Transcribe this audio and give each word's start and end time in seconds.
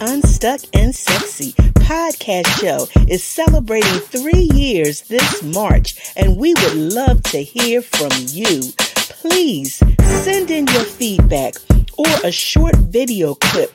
Unstuck 0.00 0.60
and 0.74 0.94
Sexy 0.94 1.52
podcast 1.74 2.46
show 2.60 2.86
is 3.08 3.24
celebrating 3.24 3.98
three 4.00 4.48
years 4.52 5.00
this 5.02 5.42
March, 5.42 5.96
and 6.16 6.36
we 6.36 6.52
would 6.54 6.74
love 6.74 7.22
to 7.22 7.42
hear 7.42 7.80
from 7.80 8.10
you. 8.26 8.60
Please 8.76 9.76
send 10.22 10.50
in 10.50 10.66
your 10.66 10.84
feedback 10.84 11.54
or 11.96 12.06
a 12.24 12.30
short 12.30 12.76
video 12.76 13.34
clip 13.36 13.72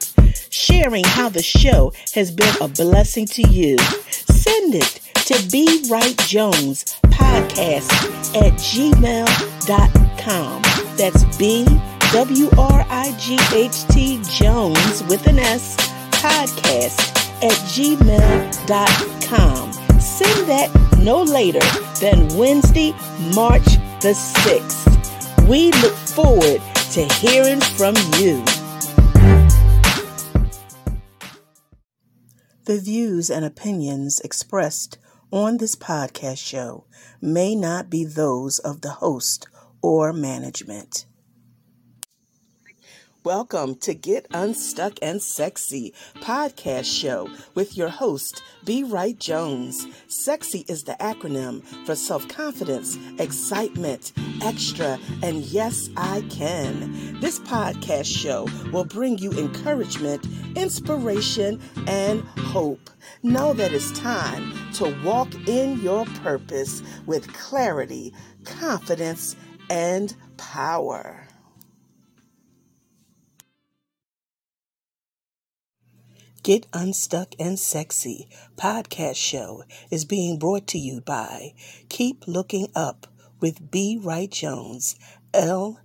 sharing 0.52 1.04
how 1.04 1.28
the 1.29 1.42
show 1.42 1.92
has 2.13 2.29
been 2.29 2.53
a 2.62 2.67
blessing 2.67 3.26
to 3.26 3.42
you. 3.49 3.78
Send 4.12 4.76
it 4.76 5.01
to 5.26 5.49
B. 5.51 5.83
Wright 5.90 6.17
Jones 6.19 6.97
podcast 7.06 7.90
at 8.35 8.53
gmail.com. 8.53 10.62
That's 10.97 11.38
B 11.38 11.65
W 12.12 12.49
R 12.58 12.85
I 12.90 13.15
G 13.19 13.38
H 13.56 13.85
T 13.88 14.19
Jones 14.24 15.03
with 15.03 15.26
an 15.28 15.40
S 15.40 15.90
podcast 16.22 17.17
at 17.43 17.57
gmail.com. 17.73 19.71
Send 19.99 20.47
that 20.47 20.70
no 20.99 21.23
later 21.23 21.59
than 21.99 22.27
Wednesday, 22.38 22.91
March 23.34 23.66
the 24.02 24.13
6th. 24.13 25.47
We 25.47 25.71
look 25.81 25.94
forward 25.94 26.61
to 26.94 27.05
hearing 27.16 27.59
from 27.59 27.95
you. 28.20 28.44
The 32.66 32.80
views 32.80 33.30
and 33.31 33.44
opinions 33.44 34.19
expressed 34.19 34.99
on 35.31 35.58
this 35.58 35.75
podcast 35.75 36.38
show 36.38 36.85
may 37.19 37.55
not 37.55 37.89
be 37.89 38.05
those 38.05 38.59
of 38.59 38.81
the 38.81 38.91
host 38.91 39.47
or 39.81 40.13
management. 40.13 41.05
Welcome 43.23 43.75
to 43.81 43.93
Get 43.93 44.25
Unstuck 44.34 44.98
and 44.99 45.21
Sexy 45.21 45.93
podcast 46.16 46.85
show 46.85 47.30
with 47.53 47.77
your 47.77 47.89
host, 47.89 48.41
B. 48.66 48.81
Wright 48.81 49.16
Jones. 49.20 49.86
Sexy 50.08 50.66
is 50.67 50.86
the 50.86 50.94
acronym 50.94 51.64
for 51.86 51.94
self 51.94 52.27
confidence, 52.27 52.97
excitement, 53.19 54.14
extra, 54.42 54.97
and 55.22 55.44
yes, 55.44 55.92
I 55.95 56.22
can. 56.31 57.19
This 57.19 57.38
podcast 57.42 58.05
show 58.05 58.47
will 58.73 58.86
bring 58.86 59.19
you 59.19 59.31
encouragement, 59.33 60.25
inspiration, 60.55 61.61
and 61.86 62.22
hope. 62.39 62.89
Know 63.22 63.53
that 63.53 63.72
it's 63.72 63.92
time 63.92 64.52
to 64.73 64.99
walk 65.05 65.31
in 65.47 65.80
your 65.81 66.05
purpose 66.23 66.81
with 67.05 67.31
clarity, 67.33 68.16
confidence, 68.45 69.36
and 69.69 70.16
power. 70.38 71.20
Get 76.44 76.66
Unstuck 76.73 77.36
and 77.38 77.59
Sexy 77.59 78.28
podcast 78.56 79.17
show 79.17 79.64
is 79.92 80.06
being 80.06 80.39
brought 80.39 80.66
to 80.70 80.80
you 80.80 81.00
by 81.00 81.53
Keep 81.88 82.28
Looking 82.28 82.67
Up 82.75 83.06
with 83.39 83.70
B. 83.70 84.00
Wright 84.02 84.31
Jones, 84.31 84.95
LLC. 85.33 85.75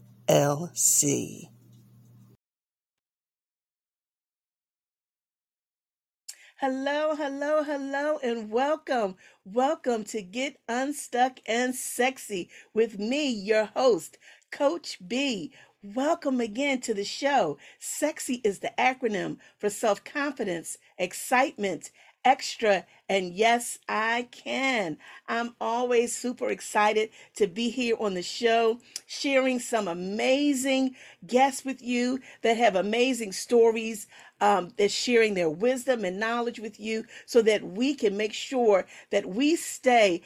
Hello, 6.58 7.14
hello, 7.14 7.62
hello, 7.62 8.18
and 8.22 8.50
welcome. 8.50 9.16
Welcome 9.44 10.04
to 10.04 10.22
Get 10.22 10.56
Unstuck 10.66 11.40
and 11.44 11.74
Sexy 11.74 12.48
with 12.72 12.98
me, 12.98 13.28
your 13.28 13.66
host, 13.66 14.16
Coach 14.50 14.96
B. 15.06 15.52
Welcome 15.94 16.40
again 16.40 16.80
to 16.80 16.94
the 16.94 17.04
show. 17.04 17.58
Sexy 17.78 18.40
is 18.42 18.58
the 18.58 18.72
acronym 18.76 19.36
for 19.56 19.70
self 19.70 20.02
confidence, 20.02 20.78
excitement, 20.98 21.92
extra, 22.24 22.84
and 23.08 23.32
yes, 23.32 23.78
I 23.88 24.26
can. 24.32 24.98
I'm 25.28 25.54
always 25.60 26.16
super 26.16 26.48
excited 26.48 27.10
to 27.36 27.46
be 27.46 27.70
here 27.70 27.94
on 28.00 28.14
the 28.14 28.22
show, 28.22 28.80
sharing 29.06 29.60
some 29.60 29.86
amazing 29.86 30.96
guests 31.24 31.64
with 31.64 31.80
you 31.80 32.18
that 32.42 32.56
have 32.56 32.74
amazing 32.74 33.30
stories. 33.30 34.08
Um, 34.38 34.72
that's 34.76 34.92
sharing 34.92 35.32
their 35.32 35.48
wisdom 35.48 36.04
and 36.04 36.20
knowledge 36.20 36.60
with 36.60 36.78
you 36.78 37.06
so 37.24 37.40
that 37.42 37.62
we 37.62 37.94
can 37.94 38.18
make 38.18 38.34
sure 38.34 38.84
that 39.10 39.24
we 39.24 39.56
stay 39.56 40.20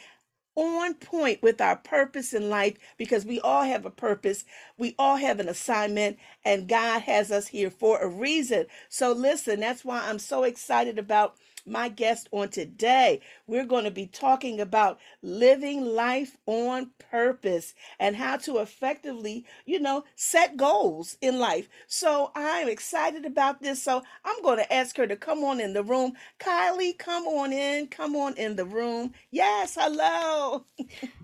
on 0.57 0.95
point 0.95 1.43
with 1.43 1.61
our 1.61 1.77
purpose 1.77 2.35
in 2.35 2.51
life 2.51 2.77
because 2.99 3.27
we 3.27 3.41
all 3.41 3.65
have 3.65 3.87
a 3.87 3.91
purpose. 3.91 4.45
We 4.79 4.95
all 4.99 5.17
have 5.17 5.41
an 5.41 5.49
assignment, 5.49 6.19
and 6.45 6.69
God 6.69 7.03
has 7.03 7.33
us 7.33 7.49
here 7.49 7.71
for 7.71 8.01
a 8.01 8.09
reason. 8.09 8.67
So, 8.89 9.13
listen, 9.13 9.61
that's 9.61 9.85
why 9.85 10.03
I'm 10.09 10.19
so 10.21 10.45
excited 10.45 10.99
about 10.99 11.37
my 11.67 11.89
guest 11.89 12.29
on 12.33 12.49
today. 12.49 13.21
We're 13.47 13.65
going 13.65 13.85
to 13.85 13.91
be 13.91 14.07
talking 14.07 14.61
about 14.61 14.99
living 15.23 15.85
life 15.85 16.37
on 16.47 16.91
purpose 17.11 17.75
and 17.99 18.17
how 18.17 18.37
to 18.39 18.59
effectively, 18.59 19.45
you 19.67 19.81
know, 19.81 20.05
set 20.17 20.57
goals 20.57 21.17
in 21.21 21.39
life. 21.39 21.69
So 21.87 22.33
I'm 22.35 22.69
excited 22.69 23.25
about 23.25 23.63
this. 23.63 23.83
So 23.83 24.03
I'm 24.25 24.43
going 24.43 24.59
to 24.59 24.73
ask 24.73 24.97
her 24.97 25.07
to 25.07 25.17
come 25.17 25.45
on 25.45 25.61
in 25.61 25.73
the 25.73 25.83
room. 25.83 26.13
Kylie, 26.39 26.99
come 26.99 27.27
on 27.27 27.53
in. 27.53 27.89
Come 27.89 28.17
on 28.17 28.35
in 28.37 28.57
the 28.57 28.65
room. 28.65 29.13
Yes, 29.31 29.77
hello. 29.79 30.65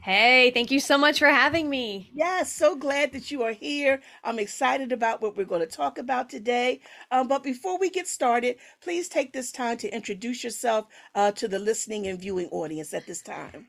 Hey, 0.02 0.50
thank 0.52 0.70
you 0.70 0.78
so 0.78 0.96
much 0.96 1.18
for 1.18 1.28
having 1.28 1.68
me. 1.68 2.10
Yes, 2.14 2.52
so 2.52 2.76
glad 2.76 3.12
that 3.12 3.30
you 3.30 3.42
are 3.42 3.52
here. 3.52 4.00
I'm 4.22 4.38
excited 4.38 4.92
about 4.92 5.20
what 5.20 5.36
we're 5.36 5.44
going 5.44 5.62
to 5.62 5.66
talk 5.66 5.98
about 5.98 6.30
today. 6.30 6.80
Um, 7.10 7.26
but 7.28 7.42
before 7.42 7.78
we 7.78 7.90
get 7.90 8.06
started, 8.06 8.56
please 8.80 9.08
take 9.08 9.32
this 9.32 9.50
time 9.50 9.76
to 9.78 9.92
introduce 9.92 10.25
yourself 10.32 10.86
uh, 11.14 11.32
to 11.32 11.48
the 11.48 11.58
listening 11.58 12.06
and 12.06 12.20
viewing 12.20 12.48
audience 12.48 12.94
at 12.94 13.06
this 13.06 13.22
time. 13.22 13.68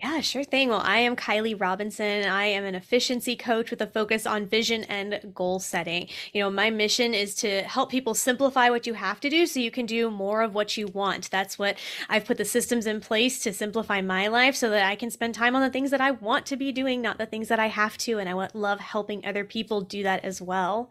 Yeah, 0.00 0.20
sure 0.20 0.44
thing. 0.44 0.68
Well, 0.68 0.82
I 0.84 0.98
am 0.98 1.16
Kylie 1.16 1.60
Robinson. 1.60 2.24
I 2.24 2.44
am 2.44 2.64
an 2.64 2.76
efficiency 2.76 3.34
coach 3.34 3.72
with 3.72 3.80
a 3.80 3.86
focus 3.88 4.26
on 4.26 4.46
vision 4.46 4.84
and 4.84 5.32
goal 5.34 5.58
setting. 5.58 6.08
You 6.32 6.42
know, 6.42 6.50
my 6.50 6.70
mission 6.70 7.14
is 7.14 7.34
to 7.36 7.62
help 7.62 7.90
people 7.90 8.14
simplify 8.14 8.70
what 8.70 8.86
you 8.86 8.94
have 8.94 9.18
to 9.18 9.28
do 9.28 9.44
so 9.44 9.58
you 9.58 9.72
can 9.72 9.86
do 9.86 10.08
more 10.08 10.42
of 10.42 10.54
what 10.54 10.76
you 10.76 10.86
want. 10.86 11.32
That's 11.32 11.58
what 11.58 11.78
I've 12.08 12.24
put 12.24 12.38
the 12.38 12.44
systems 12.44 12.86
in 12.86 13.00
place 13.00 13.42
to 13.42 13.52
simplify 13.52 14.00
my 14.00 14.28
life 14.28 14.54
so 14.54 14.70
that 14.70 14.86
I 14.86 14.94
can 14.94 15.10
spend 15.10 15.34
time 15.34 15.56
on 15.56 15.62
the 15.62 15.70
things 15.70 15.90
that 15.90 16.00
I 16.00 16.12
want 16.12 16.46
to 16.46 16.56
be 16.56 16.70
doing, 16.70 17.02
not 17.02 17.18
the 17.18 17.26
things 17.26 17.48
that 17.48 17.58
I 17.58 17.66
have 17.66 17.98
to. 17.98 18.20
And 18.20 18.28
I 18.28 18.48
love 18.54 18.78
helping 18.78 19.26
other 19.26 19.44
people 19.44 19.80
do 19.80 20.04
that 20.04 20.24
as 20.24 20.40
well. 20.40 20.90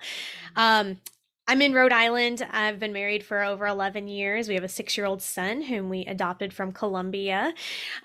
Um, 0.58 0.98
I'm 1.48 1.62
in 1.62 1.74
Rhode 1.74 1.94
Island. 1.94 2.46
I've 2.52 2.80
been 2.80 2.94
married 2.94 3.24
for 3.24 3.44
over 3.44 3.66
11 3.68 4.08
years. 4.08 4.50
We 4.50 4.56
have 4.56 4.64
a 4.66 4.70
six 4.70 4.98
year 4.98 5.06
old 5.06 5.22
son 5.22 5.62
whom 5.62 5.90
we 5.90 6.06
adopted 6.06 6.54
from 6.54 6.72
Colombia. 6.74 7.54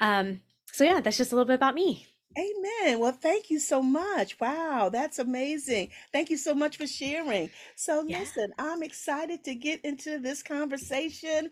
Um, 0.01 0.41
so 0.73 0.85
yeah, 0.85 1.01
that's 1.01 1.17
just 1.19 1.33
a 1.33 1.35
little 1.35 1.47
bit 1.49 1.55
about 1.55 1.75
me. 1.75 2.07
Amen. 2.39 2.99
Well, 2.99 3.13
thank 3.13 3.51
you 3.51 3.59
so 3.59 3.83
much. 3.83 4.41
Wow, 4.41 4.89
that's 4.91 5.19
amazing. 5.19 5.91
Thank 6.13 6.31
you 6.31 6.39
so 6.39 6.55
much 6.55 6.79
for 6.79 6.87
sharing. 6.87 7.51
So, 7.77 8.03
Yeah. 8.07 8.21
listen, 8.21 8.53
I'm 8.59 8.83
excited 8.83 9.45
to 9.45 9.55
get 9.55 9.85
into 9.85 10.19
this 10.19 10.43
conversation 10.43 11.51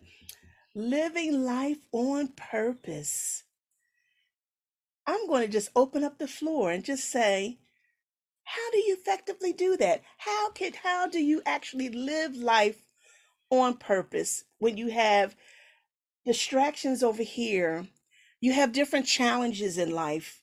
living 0.75 1.45
life 1.45 1.79
on 1.93 2.29
purpose. 2.29 3.45
I'm 5.07 5.27
going 5.27 5.43
to 5.47 5.53
just 5.53 5.71
open 5.77 6.05
up 6.05 6.19
the 6.19 6.29
floor 6.29 6.71
and 6.73 6.85
just 6.85 7.11
say, 7.11 7.59
how 8.51 8.71
do 8.73 8.79
you 8.79 8.97
effectively 8.99 9.53
do 9.53 9.77
that? 9.77 10.03
How 10.19 10.51
can 10.51 10.73
how 10.73 11.07
do 11.07 11.23
you 11.23 11.41
actually 11.47 11.89
live 11.89 12.35
life 12.35 12.85
on 13.49 13.77
purpose 13.77 14.45
when 14.59 14.77
you 14.77 14.89
have 14.89 15.37
distractions 16.27 17.03
over 17.03 17.23
here? 17.23 17.87
You 18.41 18.53
have 18.53 18.73
different 18.73 19.07
challenges 19.07 19.79
in 19.79 19.91
life. 19.91 20.43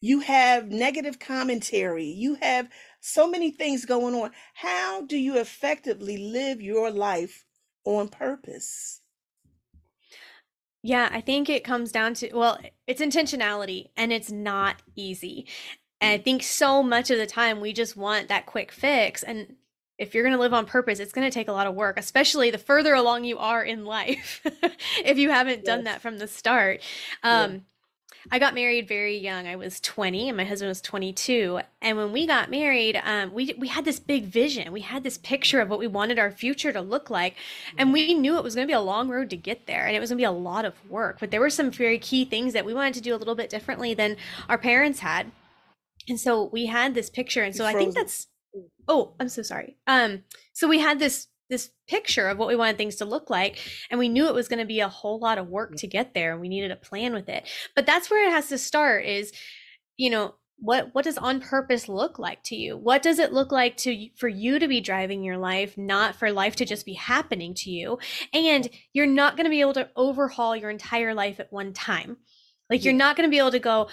You 0.00 0.20
have 0.20 0.68
negative 0.68 1.18
commentary. 1.18 2.06
You 2.06 2.34
have 2.36 2.68
so 3.00 3.28
many 3.28 3.50
things 3.50 3.84
going 3.84 4.14
on. 4.14 4.30
How 4.54 5.02
do 5.02 5.18
you 5.18 5.36
effectively 5.38 6.16
live 6.16 6.62
your 6.62 6.92
life 6.92 7.44
on 7.84 8.08
purpose? 8.08 9.00
Yeah, 10.82 11.10
I 11.12 11.20
think 11.20 11.50
it 11.50 11.64
comes 11.64 11.92
down 11.92 12.14
to, 12.14 12.32
well, 12.32 12.58
it's 12.86 13.02
intentionality 13.02 13.88
and 13.96 14.12
it's 14.12 14.30
not 14.30 14.82
easy. 14.96 15.46
And 16.00 16.12
I 16.12 16.18
think 16.22 16.42
so 16.42 16.82
much 16.82 17.10
of 17.10 17.18
the 17.18 17.26
time 17.26 17.60
we 17.60 17.72
just 17.72 17.96
want 17.96 18.28
that 18.28 18.46
quick 18.46 18.72
fix. 18.72 19.22
And 19.22 19.56
if 19.98 20.14
you're 20.14 20.24
going 20.24 20.34
to 20.34 20.40
live 20.40 20.54
on 20.54 20.64
purpose, 20.64 20.98
it's 20.98 21.12
going 21.12 21.28
to 21.28 21.34
take 21.34 21.48
a 21.48 21.52
lot 21.52 21.66
of 21.66 21.74
work, 21.74 21.98
especially 21.98 22.50
the 22.50 22.58
further 22.58 22.94
along 22.94 23.24
you 23.24 23.38
are 23.38 23.62
in 23.62 23.84
life, 23.84 24.40
if 25.04 25.18
you 25.18 25.30
haven't 25.30 25.64
done 25.64 25.84
that 25.84 26.00
from 26.00 26.18
the 26.18 26.26
start. 26.26 26.80
Yeah. 27.22 27.42
Um, 27.42 27.64
I 28.30 28.38
got 28.38 28.54
married 28.54 28.86
very 28.86 29.16
young. 29.16 29.46
I 29.46 29.56
was 29.56 29.80
20 29.80 30.28
and 30.28 30.36
my 30.36 30.44
husband 30.44 30.68
was 30.68 30.80
22. 30.82 31.60
And 31.80 31.96
when 31.96 32.12
we 32.12 32.26
got 32.26 32.50
married, 32.50 33.00
um, 33.02 33.32
we 33.32 33.54
we 33.58 33.68
had 33.68 33.84
this 33.84 33.98
big 33.98 34.24
vision. 34.24 34.72
We 34.72 34.82
had 34.82 35.04
this 35.04 35.16
picture 35.16 35.60
of 35.60 35.70
what 35.70 35.78
we 35.78 35.86
wanted 35.86 36.18
our 36.18 36.30
future 36.30 36.72
to 36.72 36.80
look 36.80 37.08
like, 37.08 37.36
and 37.78 37.92
we 37.92 38.14
knew 38.14 38.36
it 38.36 38.44
was 38.44 38.54
going 38.54 38.66
to 38.66 38.70
be 38.70 38.76
a 38.76 38.80
long 38.80 39.08
road 39.08 39.30
to 39.30 39.36
get 39.36 39.66
there, 39.66 39.86
and 39.86 39.96
it 39.96 40.00
was 40.00 40.10
going 40.10 40.18
to 40.18 40.20
be 40.20 40.26
a 40.26 40.30
lot 40.32 40.64
of 40.64 40.74
work. 40.90 41.18
But 41.18 41.30
there 41.30 41.40
were 41.40 41.50
some 41.50 41.70
very 41.70 41.98
key 41.98 42.24
things 42.24 42.52
that 42.52 42.64
we 42.64 42.74
wanted 42.74 42.94
to 42.94 43.00
do 43.00 43.14
a 43.14 43.16
little 43.16 43.34
bit 43.34 43.48
differently 43.48 43.94
than 43.94 44.16
our 44.48 44.58
parents 44.58 45.00
had. 45.00 45.32
And 46.08 46.18
so 46.18 46.48
we 46.52 46.66
had 46.66 46.94
this 46.94 47.10
picture, 47.10 47.42
and 47.42 47.54
so 47.54 47.64
I 47.64 47.74
think 47.74 47.94
that's 47.94 48.26
Oh, 48.88 49.14
I'm 49.20 49.28
so 49.28 49.42
sorry. 49.42 49.76
Um, 49.86 50.24
so 50.52 50.68
we 50.68 50.78
had 50.78 50.98
this 50.98 51.28
this 51.48 51.70
picture 51.88 52.28
of 52.28 52.38
what 52.38 52.46
we 52.46 52.54
wanted 52.54 52.76
things 52.76 52.94
to 52.94 53.04
look 53.04 53.28
like 53.28 53.58
and 53.90 53.98
we 53.98 54.08
knew 54.08 54.28
it 54.28 54.34
was 54.34 54.46
going 54.46 54.60
to 54.60 54.64
be 54.64 54.78
a 54.78 54.88
whole 54.88 55.18
lot 55.18 55.36
of 55.36 55.48
work 55.48 55.74
to 55.74 55.88
get 55.88 56.14
there 56.14 56.30
and 56.30 56.40
we 56.40 56.48
needed 56.48 56.70
a 56.70 56.76
plan 56.76 57.12
with 57.12 57.28
it. 57.28 57.48
But 57.74 57.86
that's 57.86 58.08
where 58.08 58.24
it 58.24 58.30
has 58.30 58.48
to 58.50 58.58
start 58.58 59.04
is 59.04 59.32
you 59.96 60.10
know 60.10 60.36
what 60.58 60.90
what 60.92 61.04
does 61.04 61.18
on 61.18 61.40
purpose 61.40 61.88
look 61.88 62.20
like 62.20 62.42
to 62.44 62.54
you? 62.54 62.76
What 62.76 63.02
does 63.02 63.18
it 63.18 63.32
look 63.32 63.50
like 63.50 63.76
to 63.78 64.08
for 64.16 64.28
you 64.28 64.60
to 64.60 64.68
be 64.68 64.80
driving 64.80 65.24
your 65.24 65.38
life 65.38 65.76
not 65.76 66.14
for 66.14 66.30
life 66.30 66.54
to 66.56 66.64
just 66.64 66.86
be 66.86 66.94
happening 66.94 67.54
to 67.54 67.70
you? 67.70 67.98
And 68.32 68.68
you're 68.92 69.06
not 69.06 69.36
going 69.36 69.46
to 69.46 69.50
be 69.50 69.60
able 69.60 69.74
to 69.74 69.90
overhaul 69.96 70.54
your 70.54 70.70
entire 70.70 71.14
life 71.14 71.40
at 71.40 71.52
one 71.52 71.72
time. 71.72 72.16
Like 72.68 72.84
you're 72.84 72.94
not 72.94 73.16
going 73.16 73.28
to 73.28 73.30
be 73.30 73.38
able 73.38 73.50
to 73.50 73.58
go 73.58 73.88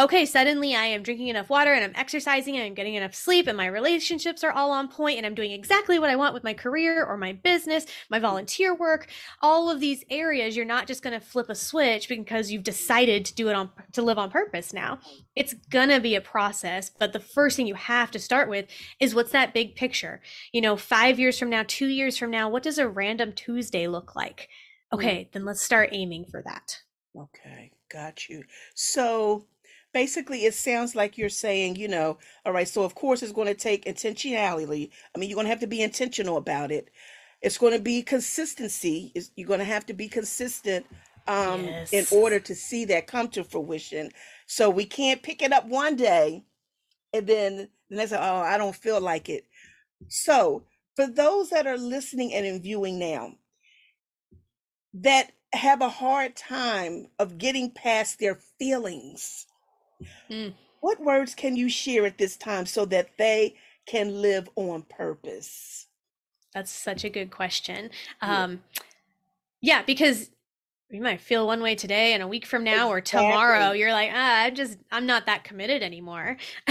okay, 0.00 0.24
suddenly 0.24 0.74
I 0.74 0.86
am 0.86 1.02
drinking 1.02 1.28
enough 1.28 1.50
water 1.50 1.74
and 1.74 1.84
I'm 1.84 1.92
exercising 1.94 2.56
and 2.56 2.64
I'm 2.64 2.74
getting 2.74 2.94
enough 2.94 3.14
sleep 3.14 3.46
and 3.46 3.56
my 3.56 3.66
relationships 3.66 4.42
are 4.42 4.50
all 4.50 4.70
on 4.70 4.88
point 4.88 5.18
and 5.18 5.26
I'm 5.26 5.34
doing 5.34 5.52
exactly 5.52 5.98
what 5.98 6.08
I 6.08 6.16
want 6.16 6.32
with 6.32 6.42
my 6.42 6.54
career 6.54 7.04
or 7.04 7.18
my 7.18 7.32
business, 7.32 7.84
my 8.08 8.18
volunteer 8.18 8.74
work, 8.74 9.08
all 9.42 9.70
of 9.70 9.78
these 9.78 10.02
areas. 10.08 10.56
You're 10.56 10.64
not 10.64 10.86
just 10.86 11.02
going 11.02 11.18
to 11.18 11.24
flip 11.24 11.50
a 11.50 11.54
switch 11.54 12.08
because 12.08 12.50
you've 12.50 12.62
decided 12.62 13.26
to 13.26 13.34
do 13.34 13.48
it 13.50 13.54
on 13.54 13.70
to 13.92 14.00
live 14.02 14.18
on 14.18 14.30
purpose 14.30 14.72
now. 14.72 14.98
It's 15.36 15.52
going 15.52 15.90
to 15.90 16.00
be 16.00 16.14
a 16.14 16.20
process, 16.20 16.90
but 16.90 17.12
the 17.12 17.20
first 17.20 17.56
thing 17.56 17.66
you 17.66 17.74
have 17.74 18.10
to 18.12 18.18
start 18.18 18.48
with 18.48 18.66
is 19.00 19.14
what's 19.14 19.32
that 19.32 19.52
big 19.52 19.76
picture? 19.76 20.22
You 20.52 20.62
know, 20.62 20.76
5 20.76 21.18
years 21.18 21.38
from 21.38 21.50
now, 21.50 21.64
2 21.66 21.86
years 21.88 22.16
from 22.16 22.30
now, 22.30 22.48
what 22.48 22.62
does 22.62 22.78
a 22.78 22.88
random 22.88 23.34
Tuesday 23.34 23.86
look 23.86 24.16
like? 24.16 24.48
Hmm. 24.90 24.98
Okay, 24.98 25.28
then 25.32 25.44
let's 25.44 25.62
start 25.62 25.90
aiming 25.92 26.24
for 26.24 26.42
that. 26.42 26.78
Okay, 27.14 27.72
got 27.90 28.28
you. 28.28 28.44
So 28.74 29.46
basically 29.92 30.44
it 30.44 30.54
sounds 30.54 30.94
like 30.94 31.18
you're 31.18 31.28
saying, 31.28 31.76
you 31.76 31.88
know, 31.88 32.18
all 32.44 32.52
right, 32.52 32.68
so 32.68 32.82
of 32.82 32.94
course 32.94 33.22
it's 33.22 33.32
going 33.32 33.48
to 33.48 33.54
take 33.54 33.84
intentionality. 33.84 34.90
I 35.14 35.18
mean, 35.18 35.28
you're 35.28 35.36
going 35.36 35.46
to 35.46 35.50
have 35.50 35.60
to 35.60 35.66
be 35.66 35.82
intentional 35.82 36.36
about 36.36 36.70
it. 36.70 36.90
It's 37.42 37.58
going 37.58 37.72
to 37.72 37.82
be 37.82 38.02
consistency. 38.02 39.12
You're 39.34 39.48
going 39.48 39.60
to 39.60 39.64
have 39.64 39.86
to 39.86 39.94
be 39.94 40.08
consistent 40.08 40.86
um, 41.26 41.64
yes. 41.64 41.92
in 41.92 42.06
order 42.10 42.38
to 42.40 42.54
see 42.54 42.84
that 42.86 43.06
come 43.06 43.28
to 43.28 43.44
fruition. 43.44 44.10
So 44.46 44.68
we 44.68 44.84
can't 44.84 45.22
pick 45.22 45.42
it 45.42 45.52
up 45.52 45.66
one 45.66 45.96
day 45.96 46.44
and 47.12 47.26
then 47.26 47.68
the 47.88 47.96
next, 47.96 48.12
oh, 48.12 48.16
I 48.18 48.56
don't 48.56 48.76
feel 48.76 49.00
like 49.00 49.28
it. 49.28 49.44
So 50.08 50.64
for 50.96 51.06
those 51.06 51.50
that 51.50 51.66
are 51.66 51.78
listening 51.78 52.32
and 52.34 52.46
in 52.46 52.62
viewing 52.62 52.98
now, 52.98 53.34
that 54.94 55.32
have 55.52 55.80
a 55.80 55.88
hard 55.88 56.36
time 56.36 57.06
of 57.18 57.38
getting 57.38 57.70
past 57.70 58.18
their 58.18 58.38
feelings 58.58 59.46
Mm. 60.30 60.54
What 60.80 61.00
words 61.00 61.34
can 61.34 61.56
you 61.56 61.68
share 61.68 62.06
at 62.06 62.18
this 62.18 62.36
time 62.36 62.66
so 62.66 62.84
that 62.86 63.10
they 63.18 63.56
can 63.86 64.22
live 64.22 64.48
on 64.56 64.82
purpose? 64.82 65.86
That's 66.54 66.70
such 66.70 67.04
a 67.04 67.10
good 67.10 67.30
question. 67.30 67.90
Yeah. 68.22 68.44
Um, 68.44 68.62
yeah, 69.60 69.82
because 69.82 70.30
you 70.90 71.00
might 71.00 71.20
feel 71.20 71.46
one 71.46 71.62
way 71.62 71.74
today 71.74 72.14
and 72.14 72.22
a 72.22 72.28
week 72.28 72.44
from 72.44 72.64
now 72.64 72.88
or 72.88 73.00
tomorrow 73.00 73.70
you're 73.70 73.92
like 73.92 74.10
ah 74.12 74.42
i 74.42 74.50
just 74.50 74.76
i'm 74.90 75.06
not 75.06 75.26
that 75.26 75.44
committed 75.44 75.82
anymore 75.82 76.36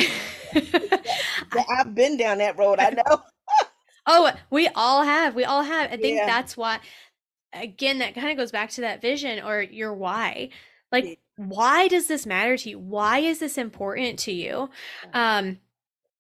i've 0.56 1.96
been 1.96 2.18
down 2.18 2.40
that 2.40 2.58
road 2.58 2.80
i 2.80 2.90
know 2.90 3.24
oh 4.08 4.32
we 4.50 4.68
all 4.76 5.04
have 5.04 5.36
we 5.36 5.46
all 5.46 5.64
have 5.64 5.92
i 5.92 5.96
think 5.96 6.18
yeah. 6.18 6.26
that's 6.26 6.58
why 6.58 6.80
again 7.54 8.00
that 8.00 8.14
kind 8.14 8.30
of 8.30 8.38
goes 8.38 8.52
back 8.52 8.70
to 8.70 8.82
that 8.82 9.02
vision 9.02 9.42
or 9.44 9.62
your 9.62 9.94
why 9.94 10.50
like 10.92 11.20
why 11.40 11.88
does 11.88 12.08
this 12.08 12.26
matter 12.26 12.58
to 12.58 12.70
you? 12.72 12.80
Why 12.80 13.20
is 13.20 13.40
this 13.40 13.58
important 13.58 14.20
to 14.20 14.32
you? 14.34 14.70
Um, 15.14 15.60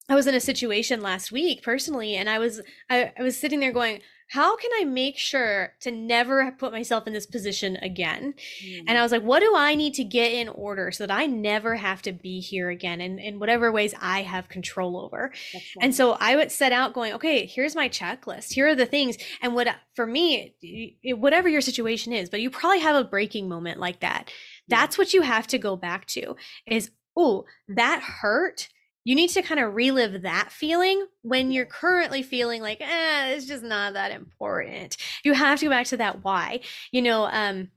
I 0.07 0.15
was 0.15 0.27
in 0.27 0.33
a 0.33 0.39
situation 0.39 1.01
last 1.01 1.29
week 1.29 1.61
personally, 1.61 2.15
and 2.15 2.29
I 2.29 2.39
was 2.39 2.61
I, 2.89 3.11
I 3.19 3.21
was 3.21 3.37
sitting 3.37 3.59
there 3.59 3.73
going, 3.73 3.99
how 4.29 4.55
can 4.55 4.71
I 4.79 4.85
make 4.85 5.17
sure 5.17 5.73
to 5.81 5.91
never 5.91 6.51
put 6.57 6.71
myself 6.71 7.07
in 7.07 7.13
this 7.13 7.25
position 7.25 7.77
again? 7.77 8.33
Mm. 8.63 8.83
And 8.87 8.97
I 8.97 9.03
was 9.03 9.11
like, 9.11 9.23
what 9.23 9.41
do 9.41 9.53
I 9.55 9.75
need 9.75 9.93
to 9.95 10.03
get 10.03 10.31
in 10.31 10.49
order 10.49 10.91
so 10.91 11.05
that 11.05 11.13
I 11.13 11.25
never 11.25 11.75
have 11.75 12.01
to 12.03 12.11
be 12.11 12.39
here 12.39 12.69
again 12.69 13.01
in, 13.01 13.19
in 13.19 13.39
whatever 13.39 13.71
ways 13.71 13.93
I 14.01 14.21
have 14.21 14.49
control 14.49 14.97
over? 14.97 15.31
Right. 15.53 15.63
And 15.81 15.95
so 15.95 16.13
I 16.19 16.35
would 16.35 16.51
set 16.51 16.71
out 16.71 16.93
going, 16.93 17.13
okay, 17.13 17.45
here's 17.45 17.75
my 17.75 17.89
checklist. 17.89 18.53
Here 18.53 18.67
are 18.67 18.75
the 18.75 18.85
things. 18.85 19.17
And 19.41 19.55
what 19.55 19.67
for 19.95 20.05
me, 20.05 20.55
whatever 21.03 21.49
your 21.49 21.61
situation 21.61 22.13
is, 22.13 22.29
but 22.29 22.41
you 22.41 22.49
probably 22.49 22.79
have 22.79 22.95
a 22.95 23.03
breaking 23.03 23.49
moment 23.49 23.79
like 23.79 23.99
that 23.99 24.31
that's 24.69 24.97
what 24.97 25.13
you 25.13 25.23
have 25.23 25.47
to 25.47 25.57
go 25.57 25.75
back 25.75 26.05
to 26.05 26.35
is, 26.65 26.91
oh, 27.17 27.45
that 27.67 28.01
hurt. 28.01 28.69
You 29.05 29.15
need 29.15 29.29
to 29.31 29.41
kind 29.41 29.59
of 29.59 29.73
relive 29.75 30.21
that 30.23 30.51
feeling 30.51 31.05
when 31.21 31.51
you're 31.51 31.65
currently 31.65 32.21
feeling 32.21 32.61
like, 32.61 32.81
eh, 32.81 33.29
it's 33.29 33.45
just 33.45 33.63
not 33.63 33.93
that 33.93 34.11
important. 34.11 34.97
You 35.23 35.33
have 35.33 35.59
to 35.59 35.65
go 35.65 35.71
back 35.71 35.87
to 35.87 35.97
that 35.97 36.23
why. 36.23 36.61
You 36.91 37.01
know, 37.01 37.25
um, 37.31 37.69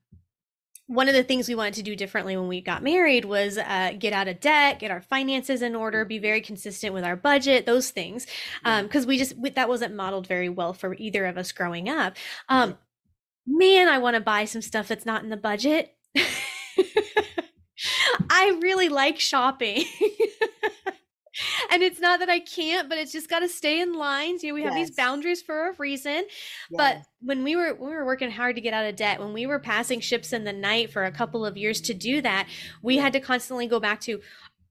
one 0.87 1.09
of 1.09 1.15
the 1.15 1.23
things 1.23 1.49
we 1.49 1.55
wanted 1.55 1.75
to 1.75 1.83
do 1.83 1.97
differently 1.97 2.37
when 2.37 2.49
we 2.49 2.61
got 2.61 2.83
married 2.83 3.25
was 3.25 3.57
uh, 3.57 3.93
get 3.99 4.13
out 4.13 4.29
of 4.29 4.41
debt, 4.41 4.79
get 4.79 4.91
our 4.91 5.01
finances 5.01 5.63
in 5.63 5.75
order, 5.75 6.05
be 6.05 6.19
very 6.19 6.43
consistent 6.43 6.93
with 6.93 7.05
our 7.05 7.17
budget, 7.17 7.65
those 7.65 7.91
things, 7.91 8.27
because 8.63 9.05
um, 9.05 9.09
we 9.09 9.17
just 9.17 9.35
that 9.55 9.69
wasn't 9.69 9.95
modeled 9.95 10.27
very 10.27 10.49
well 10.51 10.75
for 10.75 10.95
either 10.95 11.25
of 11.25 11.39
us 11.39 11.53
growing 11.53 11.89
up. 11.89 12.17
Um, 12.49 12.77
man, 13.47 13.89
I 13.89 13.99
want 13.99 14.17
to 14.17 14.21
buy 14.21 14.45
some 14.45 14.61
stuff 14.61 14.89
that's 14.89 15.07
not 15.07 15.23
in 15.23 15.31
the 15.31 15.37
budget. 15.37 15.97
I 18.31 18.59
really 18.61 18.89
like 18.89 19.19
shopping. 19.19 19.85
and 21.71 21.83
it's 21.83 22.01
not 22.01 22.21
that 22.21 22.29
I 22.29 22.41
can't, 22.41 22.89
but 22.89 22.99
it's 22.99 23.13
just 23.13 23.29
got 23.29 23.41
to 23.41 23.49
stay 23.49 23.81
in 23.81 23.95
lines. 23.95 24.43
You 24.43 24.51
know, 24.51 24.55
we 24.55 24.63
have 24.63 24.75
these 24.75 24.91
boundaries 24.91 25.43
for 25.43 25.69
a 25.69 25.73
reason. 25.79 26.25
But 26.71 27.03
when 27.21 27.45
we 27.45 27.57
were 27.57 27.75
when 27.75 27.91
we 27.91 27.97
were 27.97 28.05
working 28.05 28.31
hard 28.31 28.57
to 28.57 28.63
get 28.63 28.75
out 28.75 28.87
of 28.87 28.97
debt, 28.97 29.21
when 29.21 29.33
we 29.33 29.47
were 29.47 29.59
passing 29.59 30.01
ships 30.01 30.33
in 30.33 30.45
the 30.45 30.53
night 30.53 30.93
for 30.93 31.05
a 31.05 31.13
couple 31.13 31.45
of 31.45 31.57
years 31.57 31.81
to 31.83 31.95
do 31.95 32.21
that, 32.23 32.49
we 32.83 32.99
had 32.99 33.13
to 33.13 33.21
constantly 33.21 33.67
go 33.67 33.81
back 33.81 34.01
to 34.03 34.21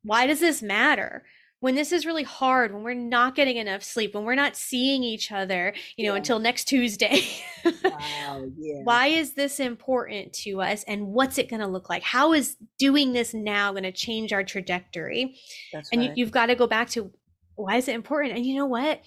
why 0.04 0.28
does 0.28 0.40
this 0.40 0.62
matter? 0.62 1.24
When 1.62 1.76
this 1.76 1.92
is 1.92 2.06
really 2.06 2.24
hard, 2.24 2.74
when 2.74 2.84
we're 2.84 2.94
not 2.94 3.36
getting 3.36 3.58
enough 3.58 3.84
sleep, 3.84 4.14
when 4.14 4.26
we're 4.26 4.36
not 4.36 4.58
seeing 4.58 5.04
each 5.04 5.32
other, 5.32 5.74
you 5.96 6.06
know, 6.06 6.14
yeah. 6.14 6.18
until 6.18 6.40
next 6.40 6.66
Tuesday. 6.66 7.24
wow, 7.64 8.46
yeah. 8.58 8.82
Why 8.84 9.08
is 9.08 9.34
this 9.34 9.60
important 9.60 10.34
to 10.34 10.62
us 10.62 10.84
and 10.84 11.08
what's 11.08 11.38
it 11.38 11.50
going 11.50 11.62
to 11.62 11.68
look 11.68 11.88
like? 11.88 12.02
How 12.04 12.34
is 12.34 12.58
doing 12.80 13.14
this 13.14 13.34
now 13.34 13.72
going 13.72 13.84
to 13.84 13.92
change 13.92 14.34
our 14.34 14.44
trajectory? 14.44 15.38
That's 15.72 15.90
and 15.92 16.02
right. 16.02 16.10
you, 16.10 16.24
you've 16.24 16.32
got 16.32 16.48
to 16.48 16.56
go 16.56 16.68
back 16.68 16.90
to 16.92 17.12
why 17.56 17.78
is 17.78 17.88
it 17.88 17.96
important? 17.96 18.36
And 18.36 18.46
you 18.46 18.56
know 18.56 18.66
what? 18.66 19.02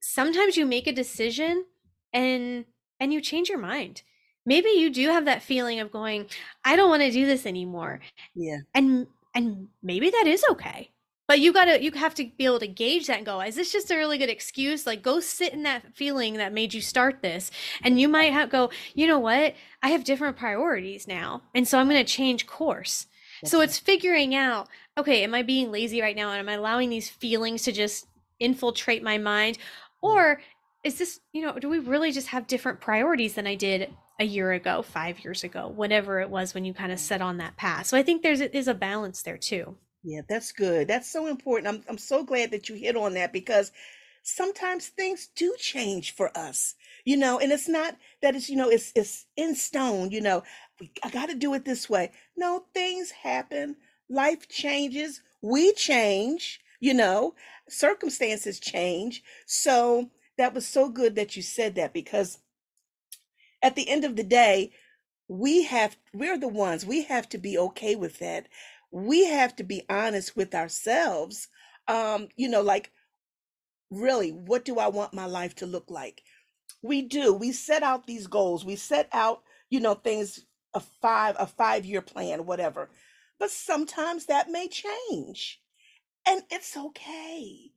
Sometimes 0.00 0.56
you 0.56 0.66
make 0.66 0.88
a 0.88 0.92
decision 0.92 1.64
and 2.12 2.64
and 2.98 3.12
you 3.12 3.20
change 3.20 3.48
your 3.48 3.58
mind 3.58 4.02
maybe 4.46 4.68
you 4.70 4.90
do 4.90 5.08
have 5.08 5.24
that 5.24 5.42
feeling 5.42 5.80
of 5.80 5.90
going 5.90 6.26
i 6.64 6.76
don't 6.76 6.88
want 6.88 7.02
to 7.02 7.10
do 7.10 7.26
this 7.26 7.44
anymore 7.44 8.00
yeah 8.34 8.58
and 8.74 9.06
and 9.34 9.68
maybe 9.82 10.10
that 10.10 10.26
is 10.26 10.44
okay 10.50 10.90
but 11.26 11.40
you 11.40 11.52
gotta 11.52 11.82
you 11.82 11.90
have 11.92 12.14
to 12.14 12.30
be 12.36 12.44
able 12.44 12.58
to 12.60 12.66
gauge 12.66 13.06
that 13.06 13.18
and 13.18 13.26
go 13.26 13.40
is 13.40 13.56
this 13.56 13.72
just 13.72 13.90
a 13.90 13.96
really 13.96 14.18
good 14.18 14.28
excuse? 14.28 14.86
Like 14.86 15.02
go 15.02 15.20
sit 15.20 15.52
in 15.52 15.62
that 15.62 15.94
feeling 15.94 16.34
that 16.34 16.52
made 16.52 16.74
you 16.74 16.80
start 16.80 17.22
this. 17.22 17.50
And 17.82 18.00
you 18.00 18.08
might 18.08 18.32
have 18.32 18.50
go 18.50 18.70
you 18.94 19.06
know 19.06 19.18
what? 19.18 19.54
I 19.82 19.90
have 19.90 20.04
different 20.04 20.36
priorities 20.36 21.08
now 21.08 21.42
and 21.54 21.66
so 21.66 21.78
i'm 21.78 21.88
going 21.88 22.04
to 22.04 22.12
change 22.12 22.46
course. 22.46 23.06
So 23.44 23.60
it's 23.60 23.78
figuring 23.78 24.34
out 24.34 24.68
okay 24.98 25.22
am 25.24 25.34
i 25.34 25.42
being 25.42 25.70
lazy 25.70 26.00
right 26.00 26.16
now 26.16 26.30
and 26.30 26.40
am 26.40 26.48
i 26.48 26.54
allowing 26.54 26.90
these 26.90 27.08
feelings 27.08 27.62
to 27.62 27.72
just 27.72 28.06
infiltrate 28.40 29.02
my 29.02 29.18
mind? 29.18 29.58
Mm. 29.58 29.62
Or 30.02 30.40
is 30.82 30.98
this 30.98 31.20
you 31.32 31.42
know 31.42 31.58
do 31.58 31.68
we 31.68 31.78
really 31.78 32.12
just 32.12 32.28
have 32.28 32.46
different 32.46 32.80
priorities 32.80 33.34
than 33.34 33.46
i 33.46 33.54
did 33.54 33.90
a 34.20 34.24
year 34.24 34.52
ago 34.52 34.82
five 34.82 35.24
years 35.24 35.42
ago 35.42 35.66
whatever 35.66 36.20
it 36.20 36.30
was 36.30 36.54
when 36.54 36.64
you 36.64 36.72
kind 36.72 36.92
of 36.92 36.98
set 36.98 37.22
on 37.22 37.38
that 37.38 37.56
path? 37.56 37.86
So 37.86 37.96
i 37.96 38.02
think 38.02 38.22
there's 38.22 38.40
is 38.40 38.68
a 38.68 38.74
balance 38.74 39.22
there 39.22 39.38
too 39.38 39.76
yeah, 40.04 40.20
that's 40.28 40.52
good. 40.52 40.88
That's 40.88 41.10
so 41.10 41.26
important. 41.26 41.68
I'm 41.68 41.82
I'm 41.88 41.98
so 41.98 42.24
glad 42.24 42.50
that 42.52 42.68
you 42.68 42.74
hit 42.76 42.96
on 42.96 43.14
that 43.14 43.32
because 43.32 43.72
sometimes 44.22 44.88
things 44.88 45.28
do 45.36 45.54
change 45.58 46.14
for 46.14 46.36
us. 46.36 46.74
You 47.04 47.16
know, 47.18 47.38
and 47.40 47.52
it's 47.52 47.68
not 47.68 47.96
that 48.22 48.36
it's, 48.36 48.50
you 48.50 48.56
know, 48.56 48.70
it's 48.70 48.92
it's 48.96 49.26
in 49.36 49.54
stone, 49.56 50.10
you 50.10 50.20
know, 50.20 50.42
I 51.04 51.10
got 51.10 51.28
to 51.30 51.36
do 51.36 51.54
it 51.54 51.64
this 51.66 51.90
way. 51.90 52.12
No, 52.36 52.66
things 52.74 53.12
happen. 53.12 53.76
Life 54.10 54.48
changes. 54.48 55.22
We 55.42 55.72
change, 55.74 56.60
you 56.80 56.94
know, 56.94 57.34
circumstances 57.68 58.60
change. 58.60 59.22
So 59.46 60.10
that 60.38 60.54
was 60.54 60.66
so 60.66 60.88
good 60.90 61.16
that 61.16 61.36
you 61.36 61.42
said 61.42 61.76
that 61.76 61.94
because 61.94 62.38
at 63.62 63.74
the 63.76 63.88
end 63.88 64.04
of 64.04 64.16
the 64.16 64.24
day, 64.24 64.72
we 65.28 65.64
have 65.64 65.96
we're 66.14 66.38
the 66.38 66.48
ones 66.48 66.86
we 66.86 67.04
have 67.04 67.28
to 67.28 67.38
be 67.38 67.58
okay 67.58 67.96
with 67.96 68.18
that 68.20 68.48
we 68.94 69.26
have 69.26 69.56
to 69.56 69.64
be 69.64 69.82
honest 69.90 70.36
with 70.36 70.54
ourselves. 70.54 71.48
Um, 71.88 72.28
you 72.36 72.48
know, 72.48 72.62
like, 72.62 72.92
really, 73.90 74.30
what 74.30 74.64
do 74.64 74.78
I 74.78 74.86
want 74.86 75.12
my 75.12 75.26
life 75.26 75.56
to 75.56 75.66
look 75.66 75.90
like? 75.90 76.22
We 76.80 77.02
do. 77.02 77.34
We 77.34 77.50
set 77.50 77.82
out 77.82 78.06
these 78.06 78.28
goals. 78.28 78.64
We 78.64 78.76
set 78.76 79.08
out, 79.12 79.42
you 79.68 79.80
know, 79.80 79.94
things 79.94 80.46
a 80.74 80.80
five 80.80 81.34
a 81.40 81.46
five 81.46 81.84
year 81.84 82.02
plan, 82.02 82.46
whatever. 82.46 82.88
But 83.40 83.50
sometimes 83.50 84.26
that 84.26 84.48
may 84.48 84.68
change, 84.68 85.60
and 86.26 86.42
it's 86.50 86.76
okay. 86.76 87.72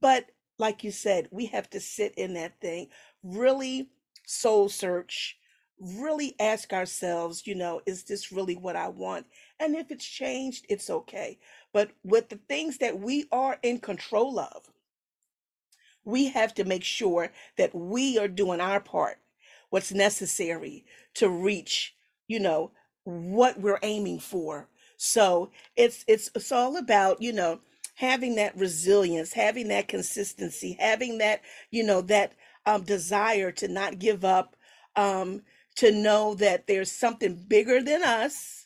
But 0.00 0.26
like 0.56 0.84
you 0.84 0.92
said, 0.92 1.26
we 1.32 1.46
have 1.46 1.68
to 1.70 1.80
sit 1.80 2.14
in 2.14 2.34
that 2.34 2.60
thing 2.60 2.88
really 3.24 3.90
soul 4.24 4.68
search, 4.68 5.36
really 5.80 6.36
ask 6.38 6.72
ourselves, 6.72 7.44
you 7.44 7.56
know, 7.56 7.80
is 7.86 8.04
this 8.04 8.30
really 8.30 8.54
what 8.54 8.76
I 8.76 8.88
want? 8.88 9.26
And 9.60 9.76
if 9.76 9.92
it's 9.92 10.06
changed, 10.06 10.66
it's 10.70 10.90
okay. 10.90 11.38
But 11.74 11.92
with 12.04 12.30
the 12.30 12.40
things 12.48 12.78
that 12.78 13.00
we 13.00 13.26
are 13.32 13.58
in 13.62 13.80
control 13.80 14.40
of, 14.40 14.64
we 16.04 16.28
have 16.30 16.54
to 16.56 16.64
make 16.64 16.84
sure 16.84 17.32
that 17.58 17.74
we 17.74 18.18
are 18.18 18.28
doing 18.28 18.60
our 18.60 18.80
part, 18.80 19.18
what's 19.70 19.92
necessary 19.92 20.84
to 21.16 21.30
reach, 21.30 21.94
you 22.28 22.40
know, 22.40 22.72
what 23.04 23.60
we're 23.60 23.80
aiming 23.84 24.20
for. 24.20 24.68
So 24.98 25.52
it's 25.76 26.04
it's 26.08 26.30
it's 26.36 26.52
all 26.52 26.78
about, 26.78 27.22
you 27.22 27.32
know, 27.34 27.60
having 27.96 28.36
that 28.36 28.56
resilience, 28.58 29.34
having 29.34 29.68
that 29.70 29.88
consistency, 29.88 30.76
having 30.80 31.18
that, 31.20 31.42
you 31.70 31.84
know, 31.84 32.02
that 32.02 32.34
um, 32.66 32.84
desire 32.84 33.52
to 33.54 33.68
not 33.68 34.00
give 34.00 34.24
up, 34.24 34.56
um, 34.96 35.42
to 35.76 35.92
know 35.92 36.34
that 36.36 36.68
there's 36.68 36.92
something 36.92 37.36
bigger 37.48 37.82
than 37.82 38.04
us. 38.04 38.59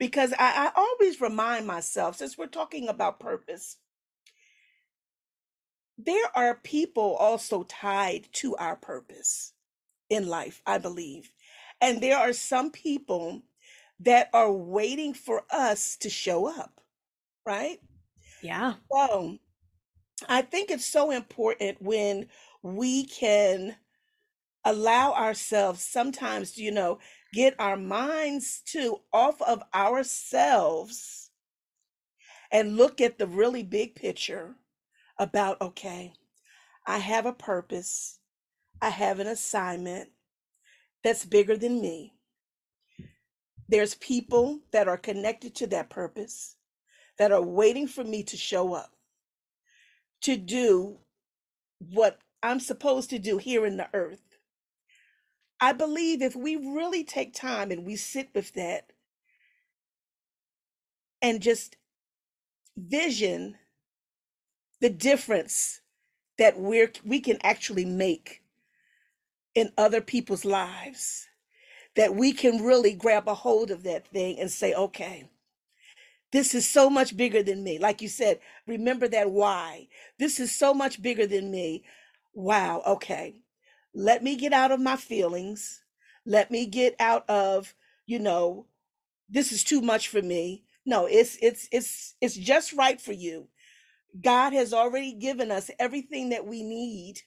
Because 0.00 0.32
I, 0.32 0.36
I 0.38 0.70
always 0.74 1.20
remind 1.20 1.66
myself, 1.66 2.16
since 2.16 2.36
we're 2.36 2.46
talking 2.46 2.88
about 2.88 3.20
purpose, 3.20 3.76
there 5.98 6.30
are 6.34 6.54
people 6.64 7.14
also 7.16 7.64
tied 7.64 8.26
to 8.32 8.56
our 8.56 8.76
purpose 8.76 9.52
in 10.08 10.26
life, 10.26 10.62
I 10.66 10.78
believe. 10.78 11.30
And 11.82 12.00
there 12.00 12.16
are 12.16 12.32
some 12.32 12.70
people 12.70 13.42
that 14.00 14.30
are 14.32 14.50
waiting 14.50 15.12
for 15.12 15.42
us 15.50 15.96
to 15.98 16.08
show 16.08 16.48
up, 16.48 16.80
right? 17.44 17.78
Yeah. 18.42 18.74
So 18.90 19.38
I 20.28 20.40
think 20.40 20.70
it's 20.70 20.86
so 20.86 21.10
important 21.10 21.82
when 21.82 22.28
we 22.62 23.04
can 23.04 23.76
allow 24.64 25.12
ourselves 25.12 25.82
sometimes, 25.82 26.56
you 26.58 26.70
know, 26.70 26.98
get 27.32 27.54
our 27.58 27.76
minds 27.76 28.62
to 28.66 28.98
off 29.12 29.40
of 29.42 29.62
ourselves 29.74 31.30
and 32.52 32.76
look 32.76 33.00
at 33.00 33.18
the 33.18 33.26
really 33.26 33.62
big 33.62 33.94
picture 33.94 34.56
about, 35.18 35.60
okay, 35.60 36.12
I 36.86 36.98
have 36.98 37.26
a 37.26 37.32
purpose, 37.32 38.18
I 38.82 38.90
have 38.90 39.20
an 39.20 39.26
assignment 39.26 40.10
that's 41.04 41.24
bigger 41.24 41.56
than 41.56 41.80
me. 41.80 42.14
There's 43.68 43.94
people 43.94 44.60
that 44.72 44.88
are 44.88 44.96
connected 44.96 45.54
to 45.56 45.66
that 45.68 45.90
purpose 45.90 46.56
that 47.18 47.32
are 47.32 47.42
waiting 47.42 47.86
for 47.86 48.02
me 48.02 48.24
to 48.24 48.36
show 48.36 48.74
up 48.74 48.90
to 50.22 50.36
do 50.36 50.98
what 51.78 52.18
I'm 52.42 52.60
supposed 52.60 53.10
to 53.10 53.18
do 53.18 53.38
here 53.38 53.64
in 53.66 53.76
the 53.76 53.88
earth. 53.94 54.29
I 55.60 55.72
believe 55.72 56.22
if 56.22 56.36
we 56.36 56.56
really 56.56 57.04
take 57.04 57.34
time 57.34 57.70
and 57.70 57.84
we 57.84 57.96
sit 57.96 58.30
with 58.34 58.54
that 58.54 58.92
and 61.22 61.42
just 61.42 61.76
vision 62.76 63.56
the 64.80 64.90
difference 64.90 65.80
that 66.38 66.58
we're 66.58 66.92
we 67.04 67.20
can 67.20 67.38
actually 67.42 67.84
make 67.84 68.42
in 69.54 69.72
other 69.76 70.00
people's 70.00 70.44
lives 70.44 71.28
that 71.96 72.14
we 72.14 72.32
can 72.32 72.62
really 72.62 72.94
grab 72.94 73.28
a 73.28 73.34
hold 73.34 73.70
of 73.70 73.82
that 73.82 74.06
thing 74.08 74.38
and 74.38 74.50
say 74.50 74.72
okay 74.74 75.28
this 76.32 76.54
is 76.54 76.66
so 76.66 76.88
much 76.90 77.16
bigger 77.16 77.42
than 77.42 77.64
me. 77.64 77.78
Like 77.78 78.00
you 78.02 78.08
said 78.08 78.40
remember 78.66 79.08
that 79.08 79.30
why. 79.30 79.88
This 80.18 80.40
is 80.40 80.54
so 80.54 80.72
much 80.74 81.02
bigger 81.02 81.26
than 81.26 81.50
me. 81.50 81.84
Wow 82.34 82.82
okay 82.86 83.34
let 83.94 84.22
me 84.22 84.36
get 84.36 84.52
out 84.52 84.72
of 84.72 84.80
my 84.80 84.96
feelings. 84.96 85.82
Let 86.26 86.50
me 86.50 86.66
get 86.66 86.94
out 87.00 87.28
of 87.28 87.74
you 88.06 88.18
know 88.18 88.66
this 89.28 89.52
is 89.52 89.64
too 89.64 89.80
much 89.82 90.08
for 90.08 90.22
me. 90.22 90.64
No 90.86 91.06
it's 91.06 91.38
it's 91.42 91.68
it's 91.72 92.14
it's 92.20 92.36
just 92.36 92.72
right 92.74 93.00
for 93.00 93.12
you. 93.12 93.48
God 94.20 94.52
has 94.52 94.74
already 94.74 95.12
given 95.14 95.50
us 95.50 95.70
everything 95.78 96.30
that 96.30 96.46
we 96.46 96.62
need 96.62 97.20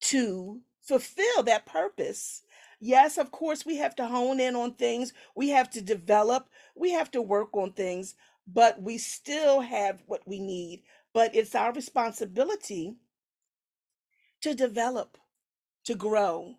to 0.00 0.60
fulfill 0.82 1.42
that 1.44 1.66
purpose. 1.66 2.42
Yes, 2.80 3.18
of 3.18 3.30
course, 3.32 3.66
we 3.66 3.76
have 3.78 3.96
to 3.96 4.06
hone 4.06 4.40
in 4.40 4.54
on 4.56 4.74
things, 4.74 5.12
we 5.34 5.48
have 5.50 5.70
to 5.70 5.82
develop, 5.82 6.48
we 6.76 6.92
have 6.92 7.10
to 7.12 7.22
work 7.22 7.56
on 7.56 7.72
things, 7.72 8.14
but 8.46 8.80
we 8.82 8.98
still 8.98 9.60
have 9.62 10.02
what 10.06 10.22
we 10.26 10.38
need. 10.40 10.82
But 11.12 11.34
it's 11.34 11.54
our 11.54 11.72
responsibility 11.72 12.96
to 14.42 14.54
develop, 14.54 15.16
to 15.84 15.94
grow, 15.94 16.54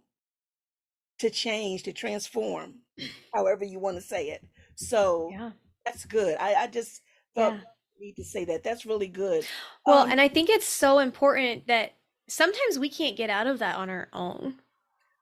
to 1.20 1.30
change, 1.30 1.84
to 1.84 1.94
transform, 1.94 2.76
however 3.34 3.66
you 3.66 3.80
want 3.80 3.98
to 3.98 4.02
say 4.02 4.30
it. 4.30 4.46
So 4.76 5.30
Yeah. 5.32 5.52
that's 5.86 6.06
good. 6.06 6.38
I, 6.40 6.54
I 6.56 6.68
just 6.68 7.02
felt 7.36 7.56
Yeah. 7.56 7.62
need 8.00 8.16
to 8.16 8.24
say 8.24 8.46
that. 8.46 8.64
That's 8.64 8.86
really 8.86 9.08
good. 9.08 9.46
Well, 9.86 10.04
Um, 10.04 10.12
and 10.12 10.22
I 10.22 10.28
think 10.28 10.50
it's 10.50 10.68
so 10.68 11.00
important 11.00 11.68
that 11.68 11.94
sometimes 12.28 12.80
we 12.80 12.90
can't 12.90 13.18
get 13.18 13.30
out 13.30 13.48
of 13.48 13.60
that 13.60 13.76
on 13.76 13.90
our 13.90 14.08
own 14.14 14.56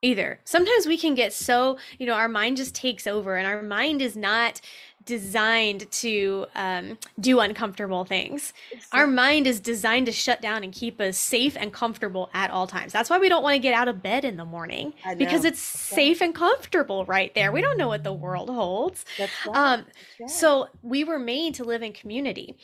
either. 0.02 0.40
Sometimes 0.44 0.86
we 0.86 0.96
can 0.96 1.14
get 1.14 1.32
so, 1.32 1.78
you 1.98 2.06
know, 2.06 2.14
our 2.14 2.28
mind 2.28 2.56
just 2.56 2.74
takes 2.74 3.06
over, 3.06 3.36
and 3.36 3.46
our 3.46 3.62
mind 3.62 4.00
is 4.02 4.16
not 4.16 4.60
designed 5.08 5.90
to 5.90 6.44
um, 6.54 6.98
do 7.18 7.40
uncomfortable 7.40 8.04
things. 8.04 8.52
Our 8.92 9.06
mind 9.06 9.46
is 9.46 9.58
designed 9.58 10.04
to 10.04 10.12
shut 10.12 10.42
down 10.42 10.62
and 10.62 10.70
keep 10.70 11.00
us 11.00 11.16
safe 11.16 11.56
and 11.58 11.72
comfortable 11.72 12.28
at 12.34 12.50
all 12.50 12.66
times. 12.66 12.92
That's 12.92 13.08
why 13.08 13.18
we 13.18 13.30
don't 13.30 13.42
want 13.42 13.54
to 13.54 13.58
get 13.58 13.72
out 13.72 13.88
of 13.88 14.02
bed 14.02 14.26
in 14.26 14.36
the 14.36 14.44
morning 14.44 14.92
because 15.16 15.46
it's 15.46 15.60
safe 15.60 16.20
and 16.20 16.34
comfortable 16.34 17.06
right 17.06 17.34
there. 17.34 17.52
We 17.52 17.62
don't 17.62 17.78
know 17.78 17.88
what 17.88 18.04
the 18.04 18.12
world 18.12 18.50
holds. 18.50 19.06
That's 19.16 19.32
right. 19.46 19.56
Um, 19.56 19.86
right. 20.20 20.28
so 20.30 20.68
we 20.82 21.04
were 21.04 21.18
made 21.18 21.54
to 21.54 21.64
live 21.64 21.82
in 21.82 21.94
community. 21.94 22.58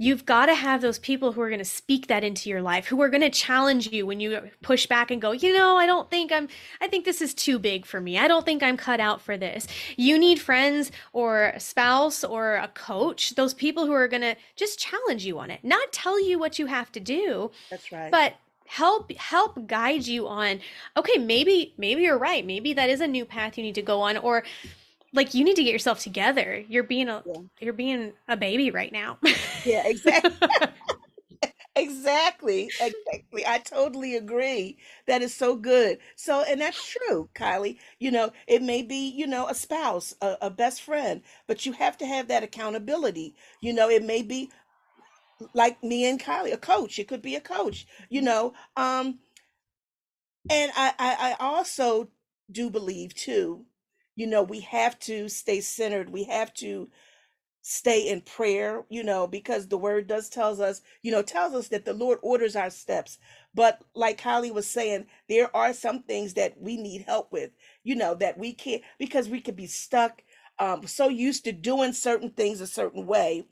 You've 0.00 0.24
got 0.24 0.46
to 0.46 0.54
have 0.54 0.80
those 0.80 0.98
people 0.98 1.32
who 1.32 1.42
are 1.42 1.50
going 1.50 1.58
to 1.58 1.64
speak 1.64 2.06
that 2.06 2.24
into 2.24 2.48
your 2.48 2.62
life, 2.62 2.86
who 2.86 3.02
are 3.02 3.10
going 3.10 3.20
to 3.20 3.28
challenge 3.28 3.92
you 3.92 4.06
when 4.06 4.18
you 4.18 4.50
push 4.62 4.86
back 4.86 5.10
and 5.10 5.20
go, 5.20 5.32
you 5.32 5.52
know, 5.52 5.76
I 5.76 5.84
don't 5.84 6.08
think 6.08 6.32
I'm, 6.32 6.48
I 6.80 6.88
think 6.88 7.04
this 7.04 7.20
is 7.20 7.34
too 7.34 7.58
big 7.58 7.84
for 7.84 8.00
me. 8.00 8.18
I 8.18 8.26
don't 8.26 8.46
think 8.46 8.62
I'm 8.62 8.78
cut 8.78 8.98
out 8.98 9.20
for 9.20 9.36
this. 9.36 9.66
You 9.98 10.18
need 10.18 10.40
friends 10.40 10.90
or 11.12 11.48
a 11.48 11.60
spouse 11.60 12.24
or 12.24 12.54
a 12.54 12.68
coach, 12.68 13.34
those 13.34 13.52
people 13.52 13.84
who 13.84 13.92
are 13.92 14.08
going 14.08 14.22
to 14.22 14.36
just 14.56 14.78
challenge 14.78 15.26
you 15.26 15.38
on 15.38 15.50
it, 15.50 15.62
not 15.62 15.92
tell 15.92 16.18
you 16.18 16.38
what 16.38 16.58
you 16.58 16.64
have 16.64 16.90
to 16.92 17.00
do, 17.00 17.50
That's 17.68 17.92
right. 17.92 18.10
but 18.10 18.36
help 18.66 19.12
help 19.16 19.66
guide 19.66 20.06
you 20.06 20.28
on 20.28 20.60
okay 20.96 21.18
maybe 21.18 21.74
maybe 21.76 22.02
you're 22.02 22.16
right 22.16 22.46
maybe 22.46 22.72
that 22.72 22.88
is 22.88 23.00
a 23.00 23.06
new 23.06 23.24
path 23.24 23.58
you 23.58 23.64
need 23.64 23.74
to 23.74 23.82
go 23.82 24.00
on 24.00 24.16
or 24.18 24.44
like 25.12 25.34
you 25.34 25.44
need 25.44 25.56
to 25.56 25.64
get 25.64 25.72
yourself 25.72 26.00
together 26.00 26.62
you're 26.68 26.82
being 26.84 27.08
a 27.08 27.24
Yeah. 27.24 27.42
you're 27.60 27.72
being 27.72 28.12
a 28.28 28.36
baby 28.36 28.70
right 28.70 28.92
now 28.92 29.18
Yeah, 29.64 29.82
exactly. 29.86 30.32
Exactly. 31.76 32.74
Exactly. 32.80 33.46
I 33.46 33.58
totally 33.58 34.16
agree. 34.16 34.78
That 35.06 35.22
is 35.22 35.34
so 35.34 35.56
good. 35.56 35.98
So, 36.16 36.42
and 36.42 36.60
that's 36.60 36.82
true, 36.82 37.30
Kylie. 37.34 37.78
You 37.98 38.10
know, 38.10 38.32
it 38.46 38.62
may 38.62 38.82
be, 38.82 39.08
you 39.08 39.26
know, 39.26 39.48
a 39.48 39.54
spouse, 39.54 40.14
a, 40.20 40.36
a 40.42 40.50
best 40.50 40.82
friend, 40.82 41.22
but 41.46 41.64
you 41.66 41.72
have 41.72 41.96
to 41.98 42.06
have 42.06 42.28
that 42.28 42.42
accountability. 42.42 43.36
You 43.60 43.72
know, 43.72 43.88
it 43.88 44.02
may 44.02 44.22
be 44.22 44.50
like 45.54 45.82
me 45.82 46.08
and 46.08 46.20
Kylie, 46.20 46.52
a 46.52 46.58
coach. 46.58 46.98
It 46.98 47.08
could 47.08 47.22
be 47.22 47.36
a 47.36 47.40
coach, 47.40 47.86
you 48.10 48.22
know. 48.22 48.52
Um, 48.76 49.18
and 50.48 50.72
I, 50.76 50.92
I, 50.98 51.30
I 51.30 51.36
also 51.44 52.08
do 52.50 52.70
believe 52.70 53.14
too, 53.14 53.66
you 54.20 54.26
know, 54.26 54.42
we 54.42 54.60
have 54.60 54.98
to 54.98 55.30
stay 55.30 55.62
centered. 55.62 56.10
We 56.10 56.24
have 56.24 56.52
to 56.56 56.90
stay 57.62 58.06
in 58.06 58.20
prayer, 58.20 58.84
you 58.90 59.02
know, 59.02 59.26
because 59.26 59.66
the 59.66 59.78
word 59.78 60.08
does 60.08 60.28
tells 60.28 60.60
us, 60.60 60.82
you 61.00 61.10
know, 61.10 61.22
tells 61.22 61.54
us 61.54 61.68
that 61.68 61.86
the 61.86 61.94
Lord 61.94 62.18
orders 62.20 62.54
our 62.54 62.68
steps. 62.68 63.16
But 63.54 63.80
like 63.94 64.20
Holly 64.20 64.50
was 64.50 64.66
saying, 64.66 65.06
there 65.30 65.56
are 65.56 65.72
some 65.72 66.02
things 66.02 66.34
that 66.34 66.60
we 66.60 66.76
need 66.76 67.06
help 67.06 67.32
with, 67.32 67.52
you 67.82 67.94
know, 67.94 68.14
that 68.16 68.36
we 68.36 68.52
can't 68.52 68.82
because 68.98 69.30
we 69.30 69.40
could 69.40 69.56
be 69.56 69.66
stuck, 69.66 70.22
um, 70.58 70.86
so 70.86 71.08
used 71.08 71.44
to 71.44 71.52
doing 71.52 71.94
certain 71.94 72.28
things 72.28 72.60
a 72.60 72.66
certain 72.66 73.06
way. 73.06 73.46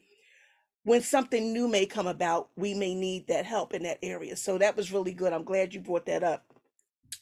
When 0.84 1.00
something 1.00 1.50
new 1.50 1.66
may 1.66 1.86
come 1.86 2.06
about, 2.06 2.50
we 2.56 2.74
may 2.74 2.94
need 2.94 3.28
that 3.28 3.46
help 3.46 3.72
in 3.72 3.84
that 3.84 4.00
area. 4.02 4.36
So 4.36 4.58
that 4.58 4.76
was 4.76 4.92
really 4.92 5.14
good. 5.14 5.32
I'm 5.32 5.44
glad 5.44 5.72
you 5.72 5.80
brought 5.80 6.04
that 6.06 6.22
up. 6.22 6.44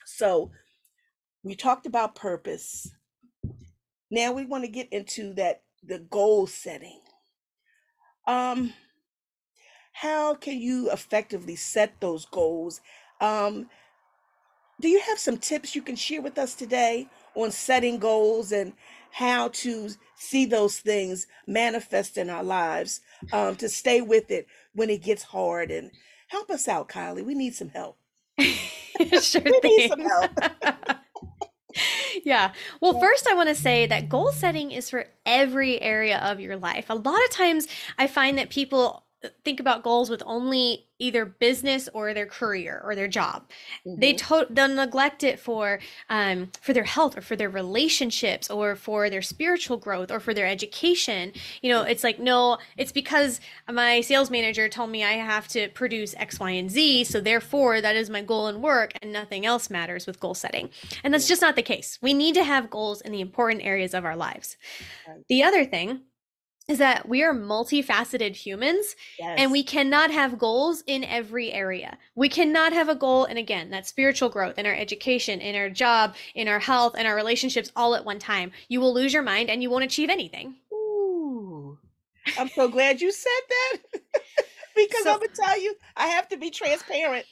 So 0.04 0.50
we 1.44 1.54
talked 1.54 1.86
about 1.86 2.16
purpose. 2.16 2.90
Now 4.10 4.32
we 4.32 4.44
want 4.44 4.64
to 4.64 4.70
get 4.70 4.88
into 4.92 5.34
that 5.34 5.62
the 5.82 5.98
goal 5.98 6.46
setting. 6.46 7.00
Um, 8.26 8.72
how 9.92 10.34
can 10.34 10.60
you 10.60 10.90
effectively 10.90 11.56
set 11.56 12.00
those 12.00 12.26
goals? 12.26 12.80
Um, 13.20 13.68
do 14.80 14.88
you 14.88 15.00
have 15.00 15.18
some 15.18 15.38
tips 15.38 15.74
you 15.74 15.82
can 15.82 15.96
share 15.96 16.20
with 16.20 16.38
us 16.38 16.54
today 16.54 17.08
on 17.34 17.50
setting 17.50 17.98
goals 17.98 18.52
and 18.52 18.72
how 19.10 19.48
to 19.48 19.88
see 20.16 20.44
those 20.44 20.78
things 20.78 21.26
manifest 21.46 22.18
in 22.18 22.28
our 22.28 22.44
lives, 22.44 23.00
um, 23.32 23.56
to 23.56 23.68
stay 23.68 24.02
with 24.02 24.30
it 24.30 24.46
when 24.74 24.90
it 24.90 25.02
gets 25.02 25.22
hard 25.22 25.70
and 25.70 25.90
help 26.28 26.50
us 26.50 26.68
out, 26.68 26.88
Kylie. 26.88 27.24
We 27.24 27.34
need 27.34 27.54
some 27.54 27.70
help. 27.70 27.96
sure 28.38 29.42
We 29.44 29.60
need 29.62 29.88
some 29.88 30.00
help. 30.00 30.30
Yeah. 32.26 32.52
Well, 32.80 32.94
Yeah. 32.94 33.00
first, 33.00 33.28
I 33.28 33.34
want 33.34 33.48
to 33.50 33.54
say 33.54 33.86
that 33.86 34.08
goal 34.08 34.32
setting 34.32 34.72
is 34.72 34.90
for 34.90 35.06
every 35.24 35.80
area 35.80 36.18
of 36.18 36.40
your 36.40 36.56
life. 36.56 36.86
A 36.90 36.94
lot 36.94 37.22
of 37.24 37.30
times, 37.30 37.68
I 37.98 38.08
find 38.08 38.36
that 38.36 38.50
people 38.50 39.04
think 39.44 39.60
about 39.60 39.82
goals 39.82 40.10
with 40.10 40.22
only 40.26 40.84
either 40.98 41.26
business 41.26 41.90
or 41.92 42.14
their 42.14 42.24
career 42.24 42.80
or 42.82 42.94
their 42.94 43.06
job. 43.08 43.50
They 43.84 44.14
Mhm. 44.14 44.16
to- 44.28 44.46
they'll 44.48 44.68
neglect 44.68 45.22
it 45.22 45.38
for 45.38 45.78
um, 46.08 46.50
for 46.62 46.72
their 46.72 46.84
health 46.84 47.18
or 47.18 47.20
for 47.20 47.36
their 47.36 47.50
relationships 47.50 48.48
or 48.50 48.74
for 48.76 49.10
their 49.10 49.20
spiritual 49.20 49.76
growth 49.76 50.10
or 50.10 50.20
for 50.20 50.32
their 50.32 50.46
education. 50.46 51.32
You 51.60 51.70
know, 51.72 51.82
it's 51.82 52.02
like 52.02 52.18
no, 52.18 52.56
it's 52.78 52.92
because 52.92 53.40
my 53.70 54.00
sales 54.00 54.30
manager 54.30 54.70
told 54.70 54.88
me 54.90 55.04
I 55.04 55.12
have 55.12 55.48
to 55.48 55.68
produce 55.68 56.14
X, 56.16 56.40
Y, 56.40 56.50
and 56.52 56.70
Z, 56.70 57.04
so 57.04 57.20
therefore 57.20 57.82
that 57.82 57.94
is 57.94 58.08
my 58.08 58.22
goal 58.22 58.48
in 58.48 58.62
work, 58.62 58.92
and 59.02 59.12
nothing 59.12 59.44
else 59.44 59.68
matters 59.68 60.06
with 60.06 60.18
goal 60.18 60.34
setting. 60.34 60.70
And 61.04 61.12
that's 61.12 61.28
just 61.28 61.42
not 61.42 61.56
the 61.56 61.62
case. 61.62 61.98
We 62.00 62.14
need 62.14 62.34
to 62.36 62.44
have 62.44 62.70
goals 62.70 63.02
in 63.02 63.12
the 63.12 63.20
important 63.20 63.62
areas 63.64 63.92
of 63.92 64.06
our 64.06 64.16
lives. 64.16 64.56
The 65.28 65.42
other 65.42 65.64
thing 65.66 66.00
is 66.68 66.78
that 66.78 67.08
we 67.08 67.22
are 67.22 67.32
multifaceted 67.32 68.34
humans 68.34 68.96
and 69.20 69.52
we 69.52 69.62
cannot 69.62 70.10
have 70.10 70.38
goals 70.38 70.82
in 70.86 71.04
every 71.04 71.52
area. 71.52 71.96
We 72.14 72.28
cannot 72.28 72.72
have 72.72 72.88
a 72.88 72.94
goal, 72.94 73.24
and 73.24 73.38
again, 73.38 73.70
that's 73.70 73.88
spiritual 73.88 74.30
growth 74.30 74.58
in 74.58 74.66
our 74.66 74.74
education, 74.74 75.40
in 75.40 75.54
our 75.54 75.70
job, 75.70 76.16
in 76.34 76.48
our 76.48 76.58
health, 76.58 76.96
in 76.96 77.06
our 77.06 77.14
relationships 77.14 77.70
all 77.76 77.94
at 77.94 78.04
one 78.04 78.18
time. 78.18 78.52
You 78.68 78.80
will 78.80 78.92
lose 78.92 79.12
your 79.12 79.22
mind 79.22 79.48
and 79.48 79.62
you 79.62 79.70
won't 79.70 79.84
achieve 79.84 80.10
anything. 80.10 80.56
Ooh, 80.72 81.78
I'm 82.38 82.48
so 82.48 82.68
glad 82.68 83.00
you 83.00 83.12
said 83.12 83.30
that 83.48 84.00
because 84.76 85.02
So- 85.04 85.14
I'm 85.14 85.18
gonna 85.20 85.32
tell 85.34 85.58
you, 85.60 85.74
I 85.96 86.08
have 86.08 86.28
to 86.28 86.36
be 86.36 86.50
transparent. 86.50 87.26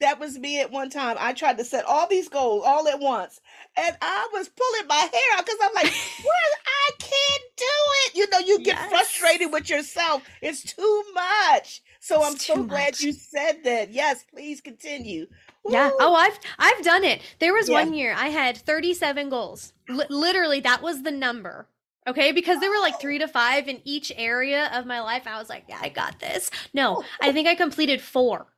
That 0.00 0.18
was 0.18 0.38
me 0.38 0.60
at 0.60 0.70
one 0.70 0.90
time. 0.90 1.16
I 1.18 1.32
tried 1.32 1.58
to 1.58 1.64
set 1.64 1.84
all 1.84 2.06
these 2.06 2.28
goals 2.28 2.62
all 2.64 2.86
at 2.88 3.00
once, 3.00 3.40
and 3.76 3.96
I 4.00 4.28
was 4.32 4.48
pulling 4.48 4.86
my 4.86 4.94
hair 5.12 5.36
out 5.38 5.44
because 5.44 5.58
I'm 5.62 5.74
like, 5.74 5.92
"Well, 6.24 6.52
I 6.66 6.90
can't 6.98 7.42
do 7.56 7.64
it." 8.06 8.14
You 8.14 8.30
know, 8.30 8.38
you 8.38 8.58
get 8.60 8.76
Yes. 8.76 8.90
frustrated 8.90 9.52
with 9.52 9.68
yourself. 9.68 10.22
It's 10.40 10.62
too 10.62 11.04
much. 11.14 11.82
So 12.00 12.22
I'm 12.22 12.38
so 12.38 12.62
glad 12.62 12.92
much. 12.92 13.00
you 13.02 13.12
said 13.12 13.62
that. 13.64 13.90
Yes, 13.92 14.24
please 14.32 14.60
continue. 14.62 15.26
Yeah. 15.68 15.90
Oh, 16.00 16.14
I've 16.14 16.38
I've 16.58 16.82
done 16.82 17.04
it. 17.04 17.20
There 17.38 17.52
was 17.52 17.68
Yeah. 17.68 17.74
one 17.80 17.92
year 17.92 18.14
I 18.16 18.28
had 18.28 18.56
37 18.56 19.28
goals. 19.28 19.74
Li- 19.88 20.06
literally, 20.08 20.60
that 20.60 20.80
was 20.80 21.02
the 21.02 21.10
number. 21.10 21.68
Okay, 22.10 22.32
because 22.32 22.58
there 22.58 22.70
were 22.70 22.80
like 22.80 23.00
three 23.00 23.20
to 23.20 23.28
five 23.28 23.68
in 23.68 23.80
each 23.84 24.10
area 24.16 24.68
of 24.74 24.84
my 24.84 25.00
life. 25.00 25.28
I 25.28 25.38
was 25.38 25.48
like, 25.48 25.66
yeah, 25.68 25.78
I 25.80 25.90
got 25.90 26.18
this. 26.18 26.50
No, 26.74 27.04
I 27.22 27.30
think 27.30 27.46
I 27.46 27.54
completed 27.54 28.00
four. 28.00 28.48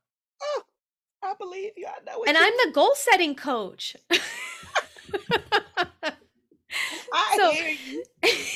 Oh, 0.42 0.62
I 1.23 1.35
believe 1.38 1.73
you. 1.76 1.87
I 1.87 2.02
know. 2.06 2.21
what 2.21 2.30
And 2.30 2.38
I'm 2.38 2.54
the 2.64 2.73
goal 2.73 2.92
setting 2.94 3.35
coach. 3.35 3.94
I 7.12 7.35
so- 7.37 7.50
hear 7.50 7.76
you. 7.87 8.04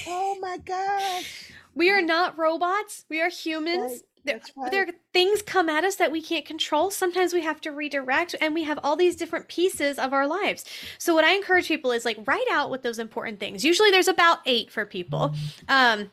Oh 0.08 0.38
my 0.40 0.56
gosh. 0.64 1.52
we 1.74 1.90
are 1.90 2.00
not 2.00 2.38
robots. 2.38 3.04
We 3.10 3.20
are 3.20 3.28
humans. 3.28 3.78
Right, 3.92 4.00
that's 4.24 4.50
right. 4.56 4.72
there 4.72 4.86
things 5.16 5.40
come 5.40 5.70
at 5.70 5.82
us 5.82 5.96
that 5.96 6.12
we 6.12 6.20
can't 6.20 6.44
control. 6.44 6.90
Sometimes 6.90 7.32
we 7.32 7.40
have 7.40 7.58
to 7.62 7.72
redirect, 7.72 8.34
and 8.38 8.52
we 8.52 8.64
have 8.64 8.78
all 8.82 8.96
these 8.96 9.16
different 9.16 9.48
pieces 9.48 9.98
of 9.98 10.12
our 10.12 10.26
lives. 10.26 10.62
So, 10.98 11.14
what 11.14 11.24
I 11.24 11.34
encourage 11.34 11.68
people 11.68 11.90
is 11.90 12.04
like 12.04 12.18
write 12.26 12.44
out 12.52 12.68
what 12.68 12.82
those 12.82 12.98
important 12.98 13.40
things. 13.40 13.64
Usually, 13.64 13.90
there's 13.90 14.08
about 14.08 14.40
eight 14.44 14.70
for 14.70 14.84
people, 14.84 15.34
um, 15.68 16.10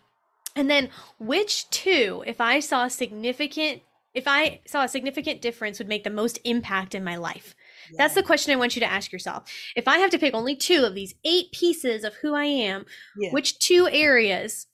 and 0.56 0.70
then 0.70 0.90
which 1.20 1.70
two, 1.70 2.24
if 2.26 2.40
I 2.40 2.62
saw 2.62 2.86
a 2.86 2.90
significant, 2.90 3.82
if 4.14 4.24
I 4.26 4.62
saw 4.66 4.86
a 4.86 4.88
significant 4.88 5.42
difference, 5.42 5.80
would 5.80 5.90
make 5.90 6.06
the 6.06 6.10
most 6.10 6.40
impact 6.46 6.96
in 6.96 7.04
my 7.04 7.18
life. 7.18 7.56
That's 7.98 8.16
the 8.16 8.24
question 8.24 8.54
I 8.54 8.58
want 8.58 8.78
you 8.78 8.80
to 8.80 8.90
ask 8.90 9.12
yourself. 9.12 9.52
If 9.76 9.86
I 9.86 9.98
have 9.98 10.12
to 10.12 10.18
pick 10.18 10.34
only 10.34 10.56
two 10.56 10.86
of 10.86 10.96
these 10.96 11.14
eight 11.26 11.52
pieces 11.52 12.06
of 12.06 12.14
who 12.16 12.34
I 12.34 12.46
am, 12.46 12.86
yeah. 13.18 13.32
which 13.32 13.60
two 13.60 13.90
areas 13.92 14.68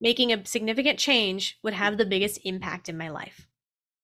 making 0.00 0.32
a 0.32 0.44
significant 0.44 0.98
change 0.98 1.56
would 1.62 1.74
have 1.74 1.98
the 1.98 2.04
biggest 2.04 2.40
impact 2.42 2.88
in 2.88 2.98
my 2.98 3.10
life? 3.10 3.46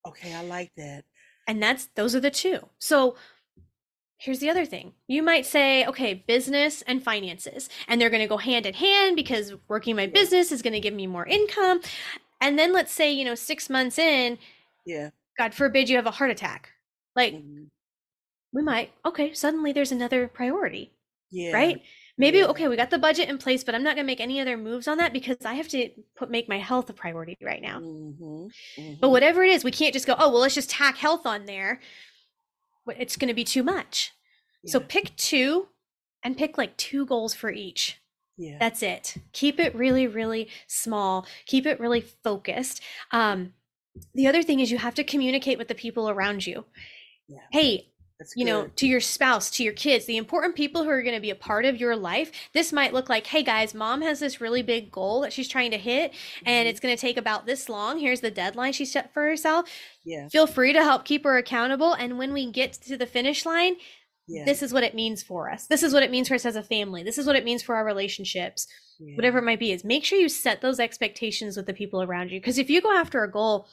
Okay, 0.06 0.34
I 0.34 0.42
like 0.44 0.72
that. 0.76 1.04
And 1.48 1.62
that's 1.62 1.86
those 1.94 2.14
are 2.14 2.20
the 2.20 2.30
two. 2.30 2.68
So 2.78 3.16
here's 4.18 4.38
the 4.40 4.50
other 4.50 4.64
thing. 4.64 4.94
You 5.08 5.22
might 5.22 5.46
say, 5.46 5.84
okay, 5.86 6.14
business 6.14 6.82
and 6.82 7.02
finances, 7.02 7.68
and 7.88 8.00
they're 8.00 8.10
going 8.10 8.22
to 8.22 8.28
go 8.28 8.38
hand 8.38 8.66
in 8.66 8.74
hand 8.74 9.16
because 9.16 9.54
working 9.68 9.96
my 9.96 10.06
business 10.06 10.52
is 10.52 10.62
going 10.62 10.72
to 10.72 10.80
give 10.80 10.94
me 10.94 11.06
more 11.06 11.26
income. 11.26 11.80
And 12.40 12.58
then 12.58 12.72
let's 12.72 12.92
say, 12.92 13.12
you 13.12 13.24
know, 13.24 13.34
6 13.34 13.70
months 13.70 13.98
in, 13.98 14.38
Yeah. 14.86 15.10
God 15.38 15.54
forbid 15.54 15.88
you 15.88 15.96
have 15.96 16.06
a 16.06 16.10
heart 16.12 16.30
attack. 16.30 16.70
Like 17.14 17.34
mhm, 17.34 17.68
we 18.52 18.62
might, 18.62 18.92
okay, 19.04 19.32
suddenly 19.34 19.72
there's 19.72 19.92
another 19.92 20.28
priority. 20.28 20.92
Yeah. 21.30 21.52
right? 21.52 21.82
Maybe 22.18 22.38
yeah. 22.38 22.46
okay, 22.48 22.68
we 22.68 22.76
got 22.76 22.90
the 22.90 22.98
budget 22.98 23.28
in 23.28 23.38
place, 23.38 23.64
but 23.64 23.74
I'm 23.74 23.82
not 23.82 23.94
going 23.96 24.04
to 24.04 24.12
make 24.12 24.20
any 24.20 24.40
other 24.40 24.56
moves 24.56 24.88
on 24.88 24.98
that 24.98 25.12
because 25.12 25.36
I 25.44 25.54
have 25.54 25.68
to 25.68 25.90
put 26.16 26.30
make 26.30 26.48
my 26.48 26.58
health 26.58 26.88
a 26.90 26.94
priority 26.94 27.36
right 27.42 27.62
now. 27.62 27.82
mhm, 27.82 28.52
But 29.00 29.08
mhm. 29.08 29.10
whatever 29.10 29.42
it 29.44 29.50
is, 29.52 29.64
we 29.64 29.70
can't 29.70 29.92
just 29.94 30.06
go, 30.06 30.14
"Oh, 30.18 30.30
well, 30.30 30.40
let's 30.40 30.54
just 30.54 30.70
tack 30.70 30.96
health 30.96 31.26
on 31.26 31.46
there." 31.46 31.80
It's 32.88 33.16
going 33.16 33.28
to 33.28 33.34
be 33.34 33.44
too 33.44 33.62
much. 33.62 34.12
So 34.64 34.80
pick 34.80 35.14
two 35.16 35.68
and 36.22 36.36
pick 36.36 36.58
like 36.58 36.76
two 36.76 37.06
goals 37.06 37.34
for 37.34 37.50
each. 37.50 38.00
yeah. 38.36 38.56
That's 38.60 38.82
it. 38.82 39.16
Keep 39.32 39.60
it 39.60 39.74
really 39.74 40.06
really 40.06 40.48
small. 40.66 41.26
Keep 41.46 41.66
it 41.66 41.80
really 41.80 42.00
focused. 42.00 42.82
Um 43.12 43.54
the 44.14 44.26
other 44.26 44.42
thing 44.42 44.60
is 44.60 44.70
you 44.70 44.78
have 44.78 44.94
to 44.96 45.04
communicate 45.04 45.58
with 45.58 45.68
the 45.68 45.74
people 45.74 46.10
around 46.10 46.46
you. 46.46 46.64
Yeah. 47.28 47.38
Hey, 47.52 47.92
That's 48.18 48.32
you 48.34 48.46
know, 48.46 48.68
to 48.76 48.86
your 48.86 49.00
spouse, 49.00 49.50
to 49.50 49.62
your 49.64 49.74
kids, 49.74 50.06
the 50.06 50.16
important 50.16 50.54
people 50.56 50.84
who 50.84 50.88
are 50.88 51.02
going 51.02 51.14
to 51.14 51.20
be 51.20 51.30
a 51.30 51.34
part 51.34 51.66
of 51.66 51.76
your 51.78 51.94
life. 51.96 52.32
This 52.54 52.72
might 52.72 52.94
look 52.94 53.10
like, 53.10 53.26
hey 53.26 53.42
guys, 53.42 53.74
mom 53.74 54.00
has 54.00 54.20
this 54.20 54.40
really 54.40 54.62
big 54.62 54.90
goal 54.90 55.20
that 55.20 55.32
she's 55.34 55.48
trying 55.48 55.70
to 55.72 55.76
hit, 55.78 56.14
and 56.46 56.66
Mhm, 56.66 56.70
it's 56.70 56.80
going 56.80 56.96
to 56.96 57.00
take 57.00 57.18
about 57.18 57.44
this 57.44 57.68
long. 57.68 57.98
Here's 57.98 58.22
the 58.22 58.30
deadline 58.30 58.72
she 58.72 58.86
set 58.86 59.12
for 59.12 59.22
herself. 59.22 59.68
Yeah. 60.04 60.28
Feel 60.28 60.46
free 60.46 60.72
to 60.72 60.82
help 60.82 61.04
keep 61.04 61.24
her 61.24 61.36
accountable. 61.36 61.92
And 61.92 62.16
when 62.16 62.32
we 62.32 62.50
get 62.50 62.72
to 62.74 62.96
the 62.96 63.06
finish 63.06 63.44
line, 63.44 63.76
Yeah. 64.26 64.44
this 64.46 64.62
is 64.62 64.72
what 64.72 64.82
it 64.82 64.94
means 64.94 65.22
for 65.22 65.50
us. 65.50 65.66
This 65.66 65.82
is 65.82 65.92
what 65.92 66.02
it 66.02 66.10
means 66.10 66.28
for 66.28 66.34
us 66.34 66.46
as 66.46 66.56
a 66.56 66.62
family. 66.62 67.02
This 67.02 67.18
is 67.18 67.26
what 67.26 67.36
it 67.36 67.44
means 67.44 67.62
for 67.62 67.76
our 67.76 67.84
relationships, 67.84 68.66
yeah, 68.98 69.14
whatever 69.14 69.38
it 69.38 69.44
might 69.44 69.60
be. 69.60 69.72
Is 69.72 69.84
make 69.84 70.04
sure 70.04 70.18
you 70.18 70.30
set 70.30 70.62
those 70.62 70.80
expectations 70.80 71.56
with 71.56 71.66
the 71.66 71.74
people 71.74 72.02
around 72.02 72.30
you. 72.30 72.40
Because 72.40 72.56
if 72.58 72.70
you 72.70 72.80
go 72.80 72.96
after 72.96 73.22
a 73.22 73.30
goal, 73.30 73.68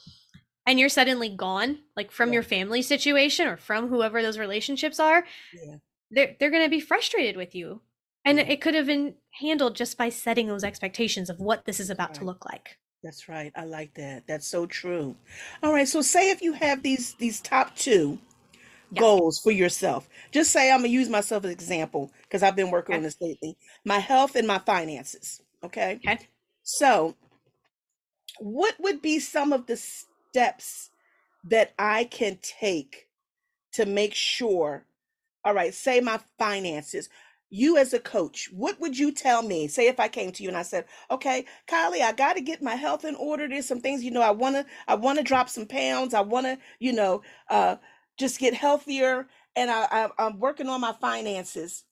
and 0.65 0.80
you're 0.80 0.89
suddenly 0.89 1.30
gone, 1.30 1.80
like 1.95 2.12
from 2.12 2.30
Yeah. 2.30 2.34
your 2.34 2.43
family 2.43 2.82
situation 2.82 3.47
or 3.47 3.58
from 3.58 3.89
whoever 3.89 4.21
those 4.21 4.38
relationships 4.39 4.99
are, 4.99 5.26
Yeah. 5.52 5.78
they're 6.12 6.36
they're 6.39 6.52
going 6.52 6.63
to 6.63 6.69
be 6.69 6.80
frustrated 6.82 7.38
with 7.38 7.56
you 7.56 7.82
and 8.26 8.39
Yeah. 8.39 8.45
it 8.47 8.62
could 8.62 8.76
have 8.76 8.86
been 8.88 9.15
handled 9.41 9.76
just 9.76 9.97
by 9.97 10.10
setting 10.10 10.47
those 10.47 10.63
expectations 10.63 11.30
of 11.30 11.39
what 11.39 11.65
this 11.65 11.80
is 11.80 11.89
about 11.89 12.13
to 12.15 12.26
look 12.26 12.45
like 12.45 12.78
That's 13.04 13.28
right. 13.28 13.52
I 13.56 13.65
like 13.65 13.93
that. 13.95 14.23
That's 14.28 14.47
so 14.47 14.65
true. 14.65 15.15
All 15.62 15.73
right. 15.73 15.88
So 15.88 16.02
say 16.02 16.32
if 16.32 16.41
you 16.41 16.54
have 16.54 16.84
these 16.84 17.15
these 17.15 17.41
top 17.41 17.76
two 17.76 18.19
goals 18.95 19.39
for 19.39 19.52
yourself. 19.52 20.10
Just 20.32 20.52
say 20.52 20.71
I'm 20.71 20.80
gonna 20.80 20.89
use 20.89 21.10
myself 21.10 21.43
as 21.45 21.49
an 21.49 21.54
example 21.54 22.12
because 22.23 22.43
I've 22.43 22.56
been 22.56 22.71
working 22.71 22.93
Okay. 22.93 22.97
on 22.97 23.04
this 23.04 23.17
lately. 23.21 23.58
My 23.86 23.99
health 23.99 24.36
and 24.36 24.47
my 24.47 24.60
finances. 24.60 25.41
Okay. 25.63 26.02
okay 26.08 26.30
So 26.63 27.15
what 28.39 28.76
would 28.80 29.02
be 29.02 29.19
some 29.19 29.54
of 29.54 29.67
the 29.67 29.78
steps 30.33 30.89
that 31.45 31.73
I 31.79 32.05
can 32.05 32.39
take 32.41 33.07
to 33.73 33.85
make 33.85 34.13
sure, 34.15 34.85
all 35.45 35.53
right, 35.53 35.73
say 35.73 35.99
my 36.01 36.19
finances. 36.39 37.09
You 37.51 37.77
as 37.77 37.93
a 37.93 37.99
coach, 37.99 38.49
what 38.53 38.79
would 38.81 38.97
you 38.99 39.11
tell 39.11 39.43
me? 39.43 39.67
Say 39.67 39.87
if 39.87 39.99
I 39.99 40.07
came 40.09 40.31
to 40.33 40.43
you 40.43 40.49
and 40.49 40.57
I 40.57 40.63
said, 40.63 40.85
"Okay, 41.11 41.45
Kylie, 41.67 42.01
I 42.01 42.11
got 42.13 42.35
to 42.35 42.41
get 42.41 42.63
my 42.63 42.75
health 42.75 43.05
in 43.05 43.15
order. 43.15 43.47
There's 43.47 43.67
some 43.67 43.81
things, 43.81 44.03
you 44.03 44.11
know, 44.11 44.21
I 44.23 44.31
want 44.31 44.55
to 44.57 44.65
I 44.87 44.95
want 44.95 45.19
to 45.19 45.23
drop 45.23 45.49
some 45.49 45.67
pounds. 45.67 46.13
I 46.15 46.21
want 46.21 46.47
to, 46.47 46.59
you 46.79 46.93
know, 46.93 47.23
uh 47.49 47.77
just 48.19 48.39
get 48.39 48.53
healthier 48.55 49.27
and 49.55 49.71
I, 49.71 49.87
I 49.91 50.09
I'm 50.19 50.39
working 50.39 50.69
on 50.69 50.81
my 50.81 50.93
finances." 51.01 51.85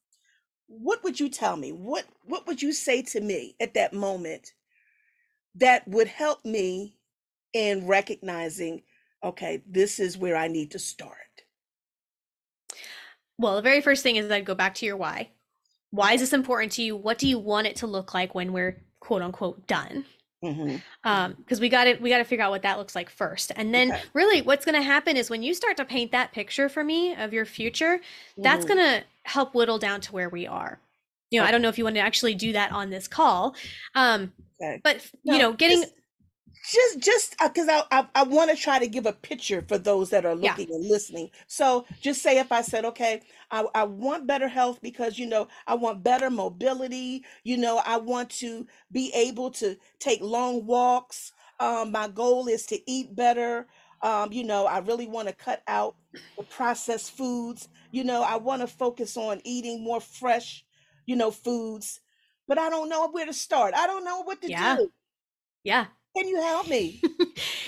What 0.67 1.03
would 1.03 1.19
you 1.19 1.29
tell 1.29 1.57
me? 1.57 1.71
What 1.73 2.05
what 2.25 2.47
would 2.47 2.61
you 2.61 2.73
say 2.73 3.03
to 3.03 3.21
me 3.21 3.55
at 3.61 3.75
that 3.75 3.93
moment 3.93 4.53
that 5.55 5.87
would 5.87 6.07
help 6.07 6.45
me 6.45 6.97
in 7.53 7.87
recognizing, 7.87 8.83
okay, 9.23 9.61
this 9.67 9.99
is 9.99 10.17
where 10.17 10.35
I 10.35 10.47
need 10.47 10.71
to 10.71 10.79
start. 10.79 11.17
well 13.37 13.55
the 13.55 13.61
very 13.61 13.81
first 13.81 14.03
thing 14.03 14.17
is 14.17 14.29
i'd 14.29 14.45
go 14.45 14.53
back 14.53 14.75
to 14.75 14.85
your 14.85 14.95
why 14.97 15.29
why 15.89 16.13
is 16.13 16.21
this 16.21 16.33
important 16.33 16.71
to 16.73 16.83
you 16.83 16.95
what 16.95 17.17
do 17.17 17.27
you 17.27 17.39
want 17.39 17.65
it 17.65 17.75
to 17.77 17.87
look 17.87 18.13
like 18.13 18.35
when 18.35 18.53
we're 18.53 18.77
quote 18.99 19.21
unquote 19.21 19.65
done 19.67 20.05
hmm 20.43 20.75
um 21.03 21.33
because 21.33 21.59
we 21.59 21.67
got 21.69 21.85
to 21.85 21.95
we 21.95 22.09
got 22.09 22.19
to 22.19 22.23
figure 22.23 22.43
out 22.45 22.51
what 22.51 22.61
that 22.61 22.77
looks 22.77 22.93
like 22.93 23.09
first 23.09 23.51
and 23.55 23.73
then 23.73 23.89
Okay. 23.91 24.01
really 24.13 24.41
what's 24.43 24.65
going 24.65 24.75
to 24.75 24.81
happen 24.83 25.17
is 25.17 25.29
when 25.29 25.41
you 25.41 25.53
start 25.55 25.77
to 25.77 25.85
paint 25.85 26.11
that 26.11 26.31
picture 26.33 26.69
for 26.69 26.83
me 26.83 27.15
of 27.15 27.33
your 27.33 27.45
future 27.45 27.99
that's 28.37 28.65
Mhm. 28.65 28.67
going 28.67 28.79
to 28.79 29.03
help 29.23 29.55
whittle 29.55 29.79
down 29.79 30.01
to 30.01 30.11
where 30.13 30.29
we 30.29 30.45
are 30.45 30.79
you 31.31 31.39
know 31.39 31.45
i 31.47 31.51
don't 31.51 31.61
know 31.63 31.69
if 31.69 31.77
you 31.79 31.83
want 31.83 31.95
to 31.95 32.01
actually 32.01 32.35
do 32.35 32.53
that 32.53 32.71
on 32.71 32.89
this 32.91 33.07
call 33.07 33.55
um 33.95 34.31
Okay. 34.61 34.79
but 34.83 35.03
you 35.23 35.39
know 35.39 35.53
getting 35.53 35.81
just- 35.81 35.93
just 36.63 36.99
just 36.99 37.35
because 37.41 37.67
I 37.69 37.83
I, 37.91 38.07
I 38.15 38.23
want 38.23 38.51
to 38.51 38.55
try 38.57 38.79
to 38.79 38.87
give 38.87 39.05
a 39.05 39.13
picture 39.13 39.63
for 39.67 39.77
those 39.77 40.09
that 40.11 40.25
are 40.25 40.35
Yeah. 40.39 40.57
looking 40.57 40.69
and 40.71 40.87
listening. 40.87 41.29
So 41.47 41.85
just 42.01 42.21
say 42.21 42.39
if 42.39 42.51
I 42.51 42.61
said, 42.61 42.85
okay, 42.85 43.21
I, 43.51 43.65
I 43.73 43.83
want 43.85 44.27
better 44.27 44.47
health 44.47 44.79
because 44.81 45.17
you 45.17 45.27
know 45.27 45.47
I 45.67 45.75
want 45.75 46.03
better 46.03 46.29
mobility. 46.29 47.25
You 47.43 47.57
know 47.57 47.81
I 47.85 47.97
want 47.97 48.29
to 48.41 48.67
be 48.91 49.11
able 49.13 49.51
to 49.51 49.77
take 49.99 50.21
long 50.21 50.65
walks. 50.65 51.31
Um, 51.59 51.91
my 51.91 52.07
goal 52.07 52.47
is 52.47 52.65
to 52.67 52.91
eat 52.91 53.15
better. 53.15 53.67
Um, 54.01 54.31
you 54.31 54.43
know 54.43 54.65
I 54.65 54.79
really 54.79 55.07
want 55.07 55.27
to 55.29 55.33
cut 55.33 55.63
out 55.67 55.95
the 56.37 56.43
processed 56.43 57.11
foods. 57.17 57.67
You 57.91 58.03
know 58.03 58.21
I 58.23 58.37
want 58.37 58.61
to 58.61 58.67
focus 58.67 59.17
on 59.17 59.41
eating 59.43 59.83
more 59.83 60.01
fresh, 60.01 60.63
you 61.05 61.15
know, 61.15 61.31
foods. 61.31 62.01
But 62.47 62.57
I 62.59 62.69
don't 62.69 62.89
know 62.89 63.07
where 63.09 63.25
to 63.25 63.33
start. 63.33 63.73
I 63.75 63.87
don't 63.87 64.03
know 64.05 64.21
what 64.23 64.41
to 64.41 64.49
Yeah. 64.49 64.77
do. 64.77 64.89
Yeah. 65.63 65.87
Can 66.15 66.27
you 66.27 66.41
help 66.41 66.67
me? 66.67 67.01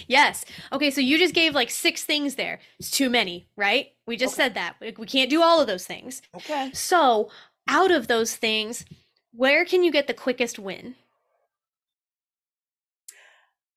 Yes. 0.07 0.43
Okay, 0.73 0.91
so 0.91 0.99
you 0.99 1.17
just 1.17 1.33
gave 1.33 1.55
like 1.55 1.69
six 1.71 2.03
things 2.03 2.35
there. 2.35 2.59
It's 2.77 2.91
too 2.91 3.09
many, 3.09 3.47
right? 3.55 3.87
We 4.05 4.17
just 4.17 4.33
Okay. 4.33 4.43
said 4.43 4.53
that. 4.55 4.75
We 4.81 5.05
can't 5.05 5.29
do 5.29 5.41
all 5.41 5.61
of 5.61 5.67
those 5.67 5.85
things. 5.85 6.21
Okay. 6.35 6.71
So, 6.73 7.31
out 7.69 7.89
of 7.89 8.07
those 8.07 8.35
things, 8.35 8.83
where 9.31 9.63
can 9.63 9.81
you 9.81 9.91
get 9.91 10.07
the 10.07 10.13
quickest 10.13 10.59
win? 10.59 10.95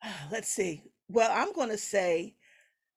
Let's 0.33 0.49
see. 0.49 0.83
Well, 1.09 1.31
I'm 1.33 1.53
going 1.53 1.71
to 1.71 1.79
say 1.79 2.35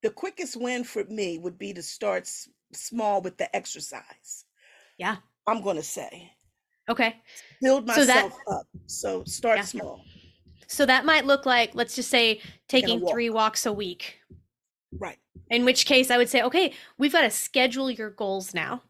the 0.01 0.10
quickest 0.10 0.58
win 0.58 0.84
for 0.84 1.03
me 1.05 1.38
would 1.38 1.58
be 1.60 1.71
to 1.73 1.84
start 1.84 2.23
s- 2.23 2.49
small 2.73 3.21
with 3.21 3.38
the 3.38 3.53
exercise. 3.55 4.45
Yeah. 4.97 5.17
I'm 5.47 5.62
going 5.62 5.77
to 5.77 5.84
say 5.84 6.32
Okay. 6.89 7.15
build 7.62 7.88
So 7.91 8.05
that- 8.05 8.23
myself 8.29 8.41
up. 8.51 8.67
So 8.88 9.23
start 9.25 9.60
Yeah. 9.60 9.63
small. 9.65 10.03
So 10.69 10.86
that 10.86 11.03
might 11.03 11.25
look 11.25 11.45
like, 11.45 11.71
let's 11.73 11.95
just 11.95 12.10
say, 12.10 12.41
taking 12.67 13.01
walk. 13.01 13.12
three 13.12 13.29
walks 13.29 13.65
a 13.65 13.73
week. 13.73 14.19
Right. 14.97 15.17
In 15.49 15.65
which 15.65 15.86
case, 15.86 16.12
I 16.12 16.17
would 16.17 16.29
say, 16.29 16.43
okay, 16.43 16.73
we've 16.97 17.12
got 17.12 17.21
to 17.21 17.32
schedule 17.32 17.89
your 17.89 18.12
goals 18.12 18.53
now. 18.53 18.84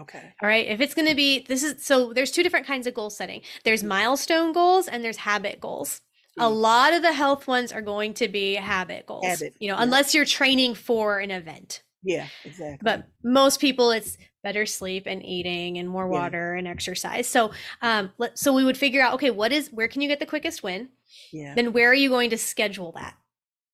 Okay. 0.00 0.32
All 0.40 0.48
right. 0.48 0.66
If 0.68 0.80
it's 0.80 0.94
going 0.94 1.08
to 1.08 1.16
be, 1.16 1.40
this 1.48 1.64
is 1.64 1.84
so 1.84 2.12
there's 2.12 2.30
two 2.30 2.44
different 2.44 2.66
kinds 2.66 2.86
of 2.86 2.94
goal 2.94 3.10
setting 3.10 3.42
there's 3.64 3.82
milestone 3.82 4.52
goals 4.52 4.86
and 4.86 5.02
there's 5.04 5.16
habit 5.16 5.60
goals. 5.60 6.00
A 6.38 6.42
Mm. 6.42 6.60
lot 6.60 6.92
of 6.94 7.02
the 7.02 7.12
health 7.12 7.48
ones 7.48 7.72
are 7.72 7.82
going 7.82 8.14
to 8.14 8.28
be 8.28 8.54
habit 8.54 9.06
goals, 9.06 9.26
Habit, 9.26 9.54
you 9.58 9.66
know, 9.68 9.76
yeah. 9.76 9.82
unless 9.82 10.14
you're 10.14 10.24
training 10.24 10.76
for 10.76 11.18
an 11.18 11.32
event. 11.32 11.82
Yeah, 12.04 12.28
exactly. 12.44 12.78
But 12.80 13.08
most 13.24 13.60
people, 13.60 13.90
it's 13.90 14.16
better 14.44 14.64
sleep 14.66 15.02
and 15.06 15.20
eating 15.26 15.78
and 15.78 15.88
more 15.88 16.04
Yeah. 16.04 16.20
water 16.20 16.54
and 16.54 16.68
exercise. 16.68 17.26
So, 17.26 17.50
um, 17.82 18.12
let, 18.18 18.38
so 18.38 18.52
we 18.54 18.62
would 18.64 18.76
figure 18.78 19.02
out, 19.02 19.14
okay, 19.14 19.30
what 19.32 19.50
is 19.50 19.72
where 19.72 19.88
can 19.88 20.00
you 20.00 20.06
get 20.06 20.20
the 20.20 20.26
quickest 20.26 20.62
win? 20.62 20.90
Yeah. 21.32 21.54
Then 21.54 21.72
where 21.72 21.90
are 21.90 21.94
you 21.94 22.08
going 22.08 22.30
to 22.30 22.38
schedule 22.38 22.92
that? 22.92 23.14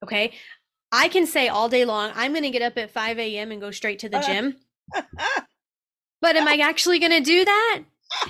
Okay, 0.02 0.32
I 0.92 1.08
can 1.08 1.26
say 1.26 1.48
all 1.48 1.68
day 1.68 1.84
long, 1.84 2.12
I'm 2.14 2.32
going 2.32 2.42
to 2.44 2.50
get 2.50 2.62
up 2.62 2.76
at 2.78 2.90
5 2.90 3.18
a.m. 3.18 3.50
and 3.52 3.60
go 3.60 3.70
straight 3.70 3.98
to 4.00 4.08
the 4.08 4.18
Uh. 4.18 4.22
gym. 4.26 4.56
But 6.20 6.36
am 6.36 6.48
I 6.48 6.56
actually 6.62 6.98
going 7.00 7.12
to 7.12 7.20
do 7.20 7.44
that? 7.44 7.82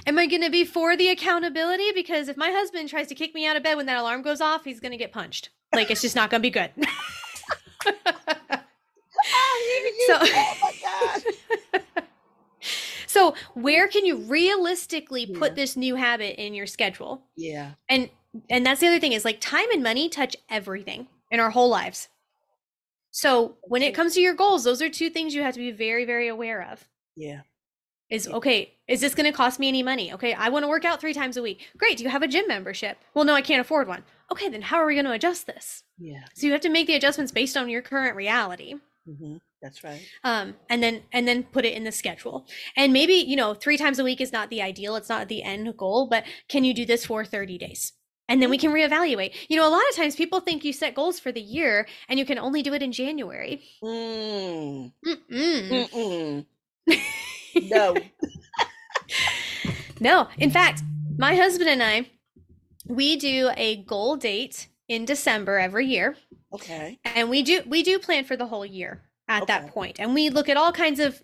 Am 0.06 0.18
I 0.18 0.26
going 0.26 0.42
to 0.42 0.50
be 0.50 0.64
for 0.64 0.96
the 0.96 1.08
accountability? 1.10 1.92
Because 1.94 2.26
if 2.28 2.36
my 2.36 2.50
husband 2.50 2.88
tries 2.88 3.06
to 3.08 3.14
kick 3.14 3.34
me 3.34 3.46
out 3.46 3.56
of 3.56 3.62
bed 3.62 3.76
when 3.76 3.86
that 3.86 3.98
alarm 3.98 4.22
goes 4.22 4.40
off, 4.40 4.64
he's 4.64 4.80
going 4.80 4.90
to 4.92 4.98
get 4.98 5.12
punched. 5.12 5.50
Like 5.72 5.90
it's 5.92 6.00
just 6.00 6.16
not 6.16 6.28
going 6.30 6.40
to 6.40 6.42
be 6.42 6.50
good. 6.50 6.70
Ah, 9.26 9.58
So- 10.06 10.18
oh 10.20 11.90
so, 13.06 13.34
where 13.54 13.86
can 13.88 14.04
you 14.04 14.16
realistically 14.16 15.26
Yeah. 15.28 15.38
put 15.38 15.54
this 15.54 15.76
new 15.76 15.94
habit 15.94 16.40
in 16.42 16.52
your 16.54 16.66
schedule? 16.66 17.22
Yeah. 17.36 17.72
And 17.88 18.10
and 18.50 18.64
that's 18.66 18.80
the 18.80 18.86
other 18.88 19.00
thing 19.00 19.12
is 19.12 19.24
like 19.24 19.40
time 19.40 19.70
and 19.72 19.82
money 19.82 20.08
touch 20.08 20.36
everything 20.48 21.06
in 21.30 21.40
our 21.40 21.50
whole 21.50 21.68
lives. 21.68 22.08
So, 23.10 23.56
when 23.62 23.82
it 23.82 23.94
comes 23.94 24.14
to 24.14 24.20
your 24.20 24.34
goals, 24.34 24.64
those 24.64 24.82
are 24.82 24.88
two 24.90 25.08
things 25.08 25.34
you 25.34 25.42
have 25.42 25.54
to 25.54 25.60
be 25.60 25.70
very 25.70 26.04
very 26.04 26.28
aware 26.28 26.62
of. 26.70 26.88
Yeah. 27.16 27.42
is 28.10 28.26
Yeah. 28.26 28.34
okay 28.36 28.72
is 28.88 29.00
this 29.00 29.14
going 29.14 29.30
to 29.30 29.36
cost 29.36 29.58
me 29.60 29.68
any 29.68 29.82
money 29.82 30.12
okay 30.12 30.34
i 30.34 30.48
want 30.50 30.62
to 30.64 30.68
work 30.68 30.84
out 30.84 31.00
three 31.00 31.14
times 31.14 31.36
a 31.38 31.42
week 31.42 31.60
great 31.78 31.96
do 31.96 32.04
you 32.04 32.10
have 32.10 32.22
a 32.22 32.28
gym 32.28 32.46
membership 32.48 32.98
well 33.14 33.24
no 33.24 33.32
i 33.34 33.40
can't 33.40 33.60
afford 33.62 33.88
one 33.88 34.02
okay 34.30 34.48
then 34.50 34.60
how 34.62 34.76
are 34.76 34.84
we 34.86 34.94
going 34.94 35.06
to 35.06 35.12
adjust 35.12 35.46
this 35.46 35.84
Yeah. 35.98 36.24
so 36.34 36.46
you 36.46 36.52
have 36.52 36.60
to 36.62 36.68
make 36.68 36.86
the 36.86 36.96
adjustments 36.96 37.32
based 37.32 37.56
on 37.56 37.68
your 37.70 37.80
current 37.82 38.14
reality 38.16 38.74
hmm 39.06 39.36
That's 39.62 39.82
right. 39.84 40.02
um, 40.22 40.54
and 40.68 40.82
then 40.82 41.02
and 41.12 41.26
then 41.26 41.44
put 41.44 41.64
it 41.64 41.72
in 41.74 41.84
the 41.84 41.92
schedule 41.92 42.46
and 42.76 42.92
maybe 42.92 43.14
you 43.14 43.36
know 43.36 43.54
three 43.54 43.78
times 43.78 43.98
a 43.98 44.04
week 44.04 44.20
is 44.20 44.32
not 44.32 44.50
the 44.50 44.60
ideal 44.60 44.96
it's 44.96 45.08
not 45.08 45.28
the 45.28 45.42
end 45.42 45.74
goal 45.78 46.06
but 46.06 46.24
can 46.48 46.64
you 46.64 46.74
do 46.74 46.84
this 46.84 47.06
for 47.06 47.24
30 47.24 47.56
days 47.58 47.92
and 48.28 48.40
then 48.40 48.48
we 48.50 48.58
can 48.58 48.70
reevaluate 48.72 49.32
you 49.48 49.56
know 49.56 49.66
a 49.68 49.70
lot 49.70 49.82
of 49.90 49.96
times 49.96 50.16
people 50.16 50.40
think 50.40 50.64
you 50.64 50.72
set 50.72 50.94
goals 50.94 51.18
for 51.20 51.30
the 51.32 51.40
year 51.40 51.86
and 52.08 52.18
you 52.18 52.24
can 52.24 52.38
only 52.38 52.62
do 52.62 52.72
it 52.74 52.82
in 52.82 52.92
january 52.92 53.62
Mm. 53.82 54.92
Mm-mm. 55.06 55.70
Mm-mm. 55.90 56.46
No. 57.70 57.94
No, 60.00 60.28
in 60.38 60.50
fact, 60.50 60.82
my 61.18 61.34
husband 61.36 61.70
and 61.70 61.82
I, 61.82 62.10
we 62.86 63.16
do 63.16 63.50
a 63.56 63.76
goal 63.84 64.16
date 64.16 64.68
in 64.88 65.04
December 65.04 65.58
every 65.58 65.86
year, 65.86 66.16
Okay. 66.52 66.98
and 67.04 67.30
we 67.30 67.42
do 67.42 67.62
we 67.66 67.82
do 67.82 67.98
plan 67.98 68.24
for 68.24 68.36
the 68.36 68.46
whole 68.46 68.66
year 68.66 69.02
at 69.28 69.46
that 69.46 69.62
Okay. 69.62 69.70
point, 69.72 70.00
and 70.00 70.12
we 70.12 70.30
look 70.30 70.48
at 70.48 70.56
all 70.56 70.72
kinds 70.72 70.98
of 71.00 71.22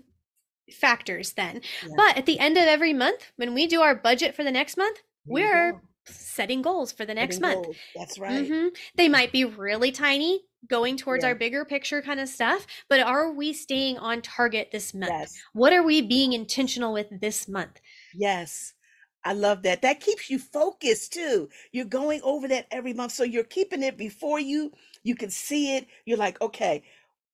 factors 0.72 1.32
then. 1.32 1.60
Yeah. 1.82 1.94
But 1.96 2.16
at 2.16 2.26
the 2.26 2.38
end 2.38 2.56
of 2.56 2.62
every 2.64 2.92
month, 2.94 3.32
when 3.36 3.54
we 3.54 3.66
do 3.66 3.80
our 3.80 3.94
budget 3.94 4.34
for 4.36 4.44
the 4.44 4.52
next 4.52 4.76
month, 4.76 4.98
we're. 5.26 5.82
Setting 6.10 6.62
goals 6.62 6.92
for 6.92 7.04
the 7.04 7.14
next 7.14 7.38
Setting 7.38 7.40
month. 7.40 7.66
goals. 7.66 7.78
That's 7.94 8.18
right. 8.18 8.56
hmm 8.56 8.68
They 8.96 9.08
might 9.08 9.32
be 9.32 9.44
really 9.44 9.92
tiny, 9.92 10.42
going 10.68 10.96
towards 10.96 11.22
Yeah. 11.22 11.24
our 11.24 11.34
bigger 11.34 11.64
picture 11.64 12.02
kind 12.02 12.20
of 12.20 12.28
stuff, 12.28 12.66
but 12.88 13.00
are 13.00 13.32
we 13.32 13.52
staying 13.52 13.98
on 13.98 14.22
target 14.22 14.70
this 14.72 14.94
month? 14.94 15.16
Yes. 15.16 15.44
What 15.52 15.72
are 15.72 15.82
we 15.82 16.00
being 16.02 16.32
intentional 16.32 16.92
with 16.92 17.20
this 17.20 17.48
month? 17.48 17.80
Yes. 18.12 18.74
I 19.24 19.34
love 19.34 19.62
that. 19.64 19.82
That 19.82 20.00
keeps 20.00 20.30
you 20.30 20.38
focused 20.38 21.12
too. 21.12 21.50
You're 21.72 21.84
going 21.84 22.22
over 22.22 22.48
that 22.48 22.66
every 22.70 22.94
month. 22.94 23.12
So 23.12 23.22
you're 23.22 23.44
keeping 23.44 23.82
it 23.82 23.96
before 23.98 24.40
you. 24.40 24.72
You 25.02 25.14
can 25.14 25.30
see 25.30 25.76
it. 25.76 25.86
You're 26.06 26.16
like, 26.16 26.40
okay, 26.40 26.84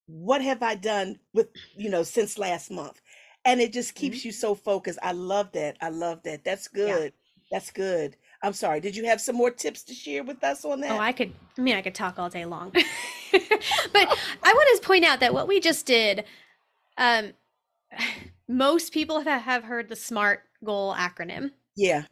what 0.07 0.43
have 0.43 0.62
I 0.62 0.77
done 0.77 1.21
with, 1.35 1.49
you 1.77 1.91
know, 1.91 2.05
since 2.05 2.39
last 2.39 2.71
month? 2.71 3.01
And 3.45 3.61
it 3.61 3.73
just 3.73 3.95
keeps 3.97 4.25
you 4.25 4.33
so 4.33 4.55
focused. 4.55 4.99
I 5.03 5.12
love 5.12 5.53
that. 5.53 5.77
I 5.83 5.91
love 5.91 6.23
that. 6.25 6.45
That's 6.45 6.69
Mm-hmm. 6.75 6.87
Yeah. 6.87 7.01
good. 7.01 7.12
That's 7.51 7.71
good. 7.73 8.17
I'm 8.47 8.53
sorry. 8.53 8.79
Did 8.79 8.95
you 8.95 9.05
have 9.07 9.21
some 9.21 9.35
more 9.35 9.51
tips 9.51 9.83
to 9.85 9.93
share 9.93 10.23
with 10.23 10.43
us 10.45 10.65
on 10.65 10.81
that? 10.81 10.93
Oh, 10.93 10.99
I 10.99 11.11
could. 11.11 11.33
I 11.59 11.61
mean, 11.61 11.75
I 11.75 11.83
could 11.83 11.97
talk 11.97 12.17
all 12.17 12.31
day 12.31 12.45
long. 12.45 12.71
but 12.73 12.85
I 13.33 14.53
want 14.53 14.81
to 14.81 14.87
point 14.87 15.05
out 15.05 15.19
that 15.19 15.35
what 15.35 15.49
we 15.49 15.59
just 15.59 15.85
did, 15.85 16.25
um, 16.97 17.33
most 18.49 18.93
people 18.93 19.21
have, 19.23 19.43
have 19.43 19.65
heard 19.65 19.89
the 19.89 19.97
SMART 19.97 20.45
goal 20.65 20.95
acronym: 20.95 21.51
yeah. 21.77 22.05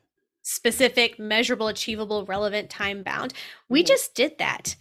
specific, 0.43 1.21
measurable, 1.21 1.69
achievable, 1.69 2.25
relevant, 2.25 2.69
time 2.69 3.05
bound. 3.05 3.33
We 3.69 3.85
Mhm. 3.85 3.87
just 3.87 4.15
did 4.17 4.39
that. 4.39 4.75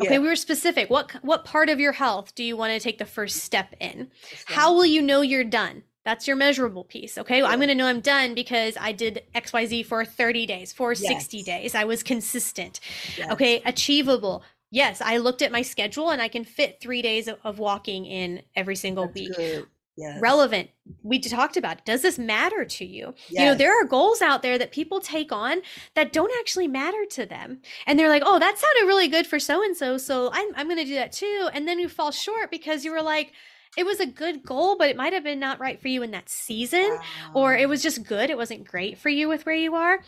Okay, 0.00 0.14
Yeah. 0.14 0.20
we 0.20 0.28
were 0.28 0.36
specific. 0.36 0.90
What 0.90 1.10
what 1.24 1.44
part 1.44 1.68
of 1.68 1.80
your 1.80 1.92
health 1.92 2.36
do 2.36 2.44
you 2.44 2.56
want 2.56 2.72
to 2.72 2.78
take 2.78 2.98
the 2.98 3.04
first 3.04 3.38
step 3.38 3.74
in? 3.80 4.12
How 4.46 4.72
will 4.72 4.86
you 4.86 5.02
know 5.02 5.22
you're 5.22 5.42
done? 5.42 5.82
That's 6.04 6.26
your 6.26 6.36
measurable 6.36 6.84
piece. 6.84 7.18
Okay. 7.18 7.42
I'm 7.42 7.58
going 7.58 7.68
to 7.68 7.74
know 7.74 7.86
I'm 7.86 8.00
done 8.00 8.34
because 8.34 8.76
I 8.80 8.92
did 8.92 9.22
XYZ 9.34 9.84
for 9.84 10.04
30 10.04 10.46
days, 10.46 10.72
for 10.72 10.94
60 10.94 11.42
days. 11.42 11.74
I 11.74 11.84
was 11.84 12.02
consistent. 12.02 12.80
Yes. 13.18 13.30
Okay, 13.32 13.62
achievable. 13.66 14.42
Yes, 14.70 15.02
I 15.02 15.18
looked 15.18 15.42
at 15.42 15.52
my 15.52 15.62
schedule 15.62 16.10
and 16.10 16.22
I 16.22 16.28
can 16.28 16.44
fit 16.44 16.78
three 16.80 17.02
days 17.02 17.28
of, 17.28 17.38
of 17.44 17.58
walking 17.58 18.06
in 18.06 18.42
every 18.54 18.76
single 18.76 19.06
That's 19.06 19.14
week. 19.14 19.36
good. 19.36 19.66
Yes. 19.96 20.20
Relevant. 20.22 20.70
We 21.02 21.18
talked 21.18 21.58
about 21.58 21.78
it. 21.78 21.84
Does 21.84 22.00
this 22.00 22.18
matter 22.18 22.64
to 22.64 22.86
you? 22.86 23.14
You 23.28 23.40
know, 23.44 23.54
there 23.54 23.78
are 23.78 23.84
goals 23.84 24.22
out 24.22 24.40
there 24.40 24.56
that 24.56 24.72
people 24.72 25.00
take 25.00 25.30
on 25.30 25.60
that 25.94 26.14
don't 26.14 26.32
actually 26.38 26.68
matter 26.68 27.04
to 27.10 27.26
them. 27.26 27.60
And 27.86 27.98
they're 27.98 28.08
like, 28.08 28.22
oh, 28.24 28.38
that 28.38 28.56
sounded 28.56 28.88
really 28.88 29.08
good 29.08 29.26
for 29.26 29.38
so 29.38 29.62
and 29.62 29.76
so. 29.76 29.98
So 29.98 30.30
I'm, 30.32 30.54
I'm 30.56 30.68
going 30.68 30.78
to 30.78 30.84
do 30.84 30.94
that 30.94 31.12
too. 31.12 31.50
And 31.52 31.68
then 31.68 31.78
you 31.78 31.88
fall 31.88 32.12
short 32.12 32.50
because 32.50 32.82
you 32.82 32.92
were 32.92 33.02
like, 33.02 33.32
it 33.76 33.86
was 33.86 34.00
a 34.00 34.06
good 34.06 34.42
goal, 34.42 34.76
but 34.76 34.88
it 34.88 34.96
might 34.96 35.12
have 35.12 35.24
been 35.24 35.40
not 35.40 35.60
right 35.60 35.80
for 35.80 35.88
you 35.88 36.02
in 36.02 36.10
that 36.10 36.28
season 36.28 36.98
or 37.34 37.56
it 37.56 37.68
was 37.68 37.82
just 37.82 38.04
good. 38.04 38.30
It 38.30 38.36
wasn't 38.36 38.66
great 38.66 38.98
for 38.98 39.08
you 39.08 39.28
with 39.28 39.46
where 39.46 39.54
you 39.54 39.74
are. 39.74 40.00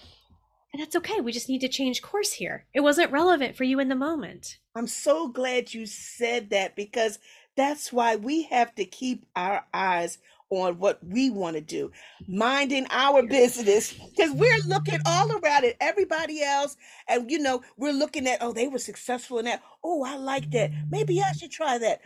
And 0.73 0.81
that's 0.81 0.97
okay. 0.97 1.21
We 1.21 1.33
just 1.33 1.49
need 1.49 1.61
to 1.61 1.69
change 1.69 2.01
course 2.01 2.33
here. 2.33 2.65
It 2.75 2.81
wasn't 2.81 3.13
relevant 3.13 3.57
for 3.57 3.65
you 3.65 3.79
in 3.79 3.89
the 3.89 3.95
moment. 3.95 4.59
I'm 4.75 4.87
so 4.87 5.29
glad 5.29 5.75
you 5.75 5.85
said 5.87 6.51
that 6.51 6.77
because 6.77 7.19
that's 7.57 7.93
why 7.93 8.17
we 8.17 8.45
have 8.45 8.75
to 8.77 8.85
keep 8.85 9.27
our 9.37 9.67
eyes 9.75 10.19
on 10.49 10.79
what 10.79 10.99
we 11.03 11.31
want 11.31 11.57
to 11.57 11.63
do, 11.63 11.91
minding 12.27 12.87
our 12.91 13.23
business, 13.23 13.93
because 13.93 14.33
we're 14.33 14.59
looking 14.67 14.99
all 15.07 15.31
around 15.33 15.65
at 15.65 15.77
everybody 15.81 16.43
else. 16.43 16.77
And, 17.09 17.31
you 17.31 17.39
know, 17.39 17.63
we're 17.77 17.93
looking 17.93 18.27
at, 18.27 18.39
oh, 18.43 18.53
they 18.53 18.69
were 18.69 18.79
successful 18.79 19.39
in 19.39 19.47
that. 19.47 19.63
Oh, 19.83 20.05
I 20.05 20.17
like 20.17 20.51
that. 20.51 20.71
Maybe 20.91 21.23
I 21.23 21.33
should 21.33 21.51
try 21.53 21.79
that. 21.79 22.01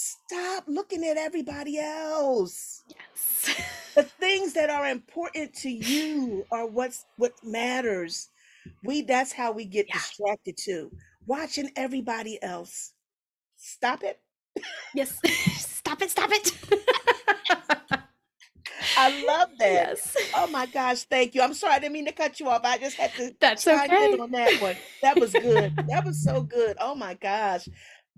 Stop 0.00 0.64
looking 0.68 1.04
at 1.04 1.16
everybody 1.16 1.76
else. 1.80 2.84
Yes. 2.88 3.56
The 3.96 4.02
things 4.20 4.52
that 4.52 4.70
are 4.70 4.86
important 4.86 5.52
to 5.54 5.68
you 5.70 6.44
are 6.52 6.66
what's 6.68 7.04
what 7.16 7.32
matters. 7.42 8.28
We 8.84 9.02
that's 9.02 9.32
how 9.32 9.50
we 9.50 9.64
get 9.64 9.86
Yeah. 9.88 9.94
distracted 9.94 10.56
too. 10.56 10.92
watching 11.26 11.72
everybody 11.74 12.40
else. 12.42 12.92
Stop 13.56 14.04
it. 14.04 14.20
Yes. 14.94 15.18
stop 15.58 16.00
it, 16.00 16.10
stop 16.12 16.30
it. 16.32 16.52
I 18.96 19.24
love 19.26 19.48
that. 19.58 19.72
yes. 19.72 20.16
Oh 20.34 20.46
my 20.48 20.66
gosh, 20.66 21.02
thank 21.04 21.34
you. 21.34 21.42
I'm 21.42 21.54
sorry, 21.54 21.74
I 21.74 21.78
didn't 21.80 21.92
mean 21.94 22.06
to 22.06 22.12
cut 22.12 22.38
you 22.38 22.48
off. 22.48 22.62
I 22.64 22.78
just 22.78 22.96
had 22.96 23.12
to 23.14 23.34
That's 23.40 23.66
okay. 23.66 24.16
on 24.18 24.30
that 24.30 24.60
one. 24.62 24.76
That 25.02 25.18
was 25.18 25.32
good. 25.32 25.74
that 25.88 26.04
was 26.04 26.22
so 26.22 26.42
good. 26.42 26.76
Oh 26.80 26.94
my 26.94 27.14
gosh. 27.14 27.68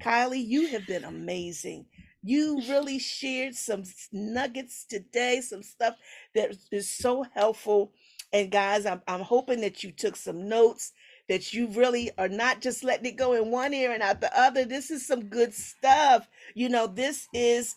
Kylie, 0.00 0.46
you 0.46 0.68
have 0.68 0.86
been 0.86 1.04
amazing. 1.04 1.86
You 2.22 2.62
really 2.68 2.98
shared 2.98 3.54
some 3.54 3.84
nuggets 4.12 4.84
today, 4.84 5.40
some 5.40 5.62
stuff 5.62 5.94
that 6.34 6.56
is 6.70 6.88
so 6.90 7.24
helpful. 7.34 7.92
And 8.32 8.50
guys, 8.50 8.86
I'm, 8.86 9.02
I'm 9.08 9.22
hoping 9.22 9.60
that 9.62 9.82
you 9.82 9.92
took 9.92 10.16
some 10.16 10.48
notes, 10.48 10.92
that 11.28 11.52
you 11.52 11.68
really 11.68 12.10
are 12.18 12.28
not 12.28 12.60
just 12.60 12.84
letting 12.84 13.06
it 13.06 13.16
go 13.16 13.32
in 13.32 13.50
one 13.50 13.72
ear 13.74 13.92
and 13.92 14.02
out 14.02 14.20
the 14.20 14.38
other. 14.38 14.64
This 14.64 14.90
is 14.90 15.06
some 15.06 15.24
good 15.28 15.54
stuff. 15.54 16.28
You 16.54 16.68
know, 16.68 16.86
this 16.86 17.28
is 17.32 17.74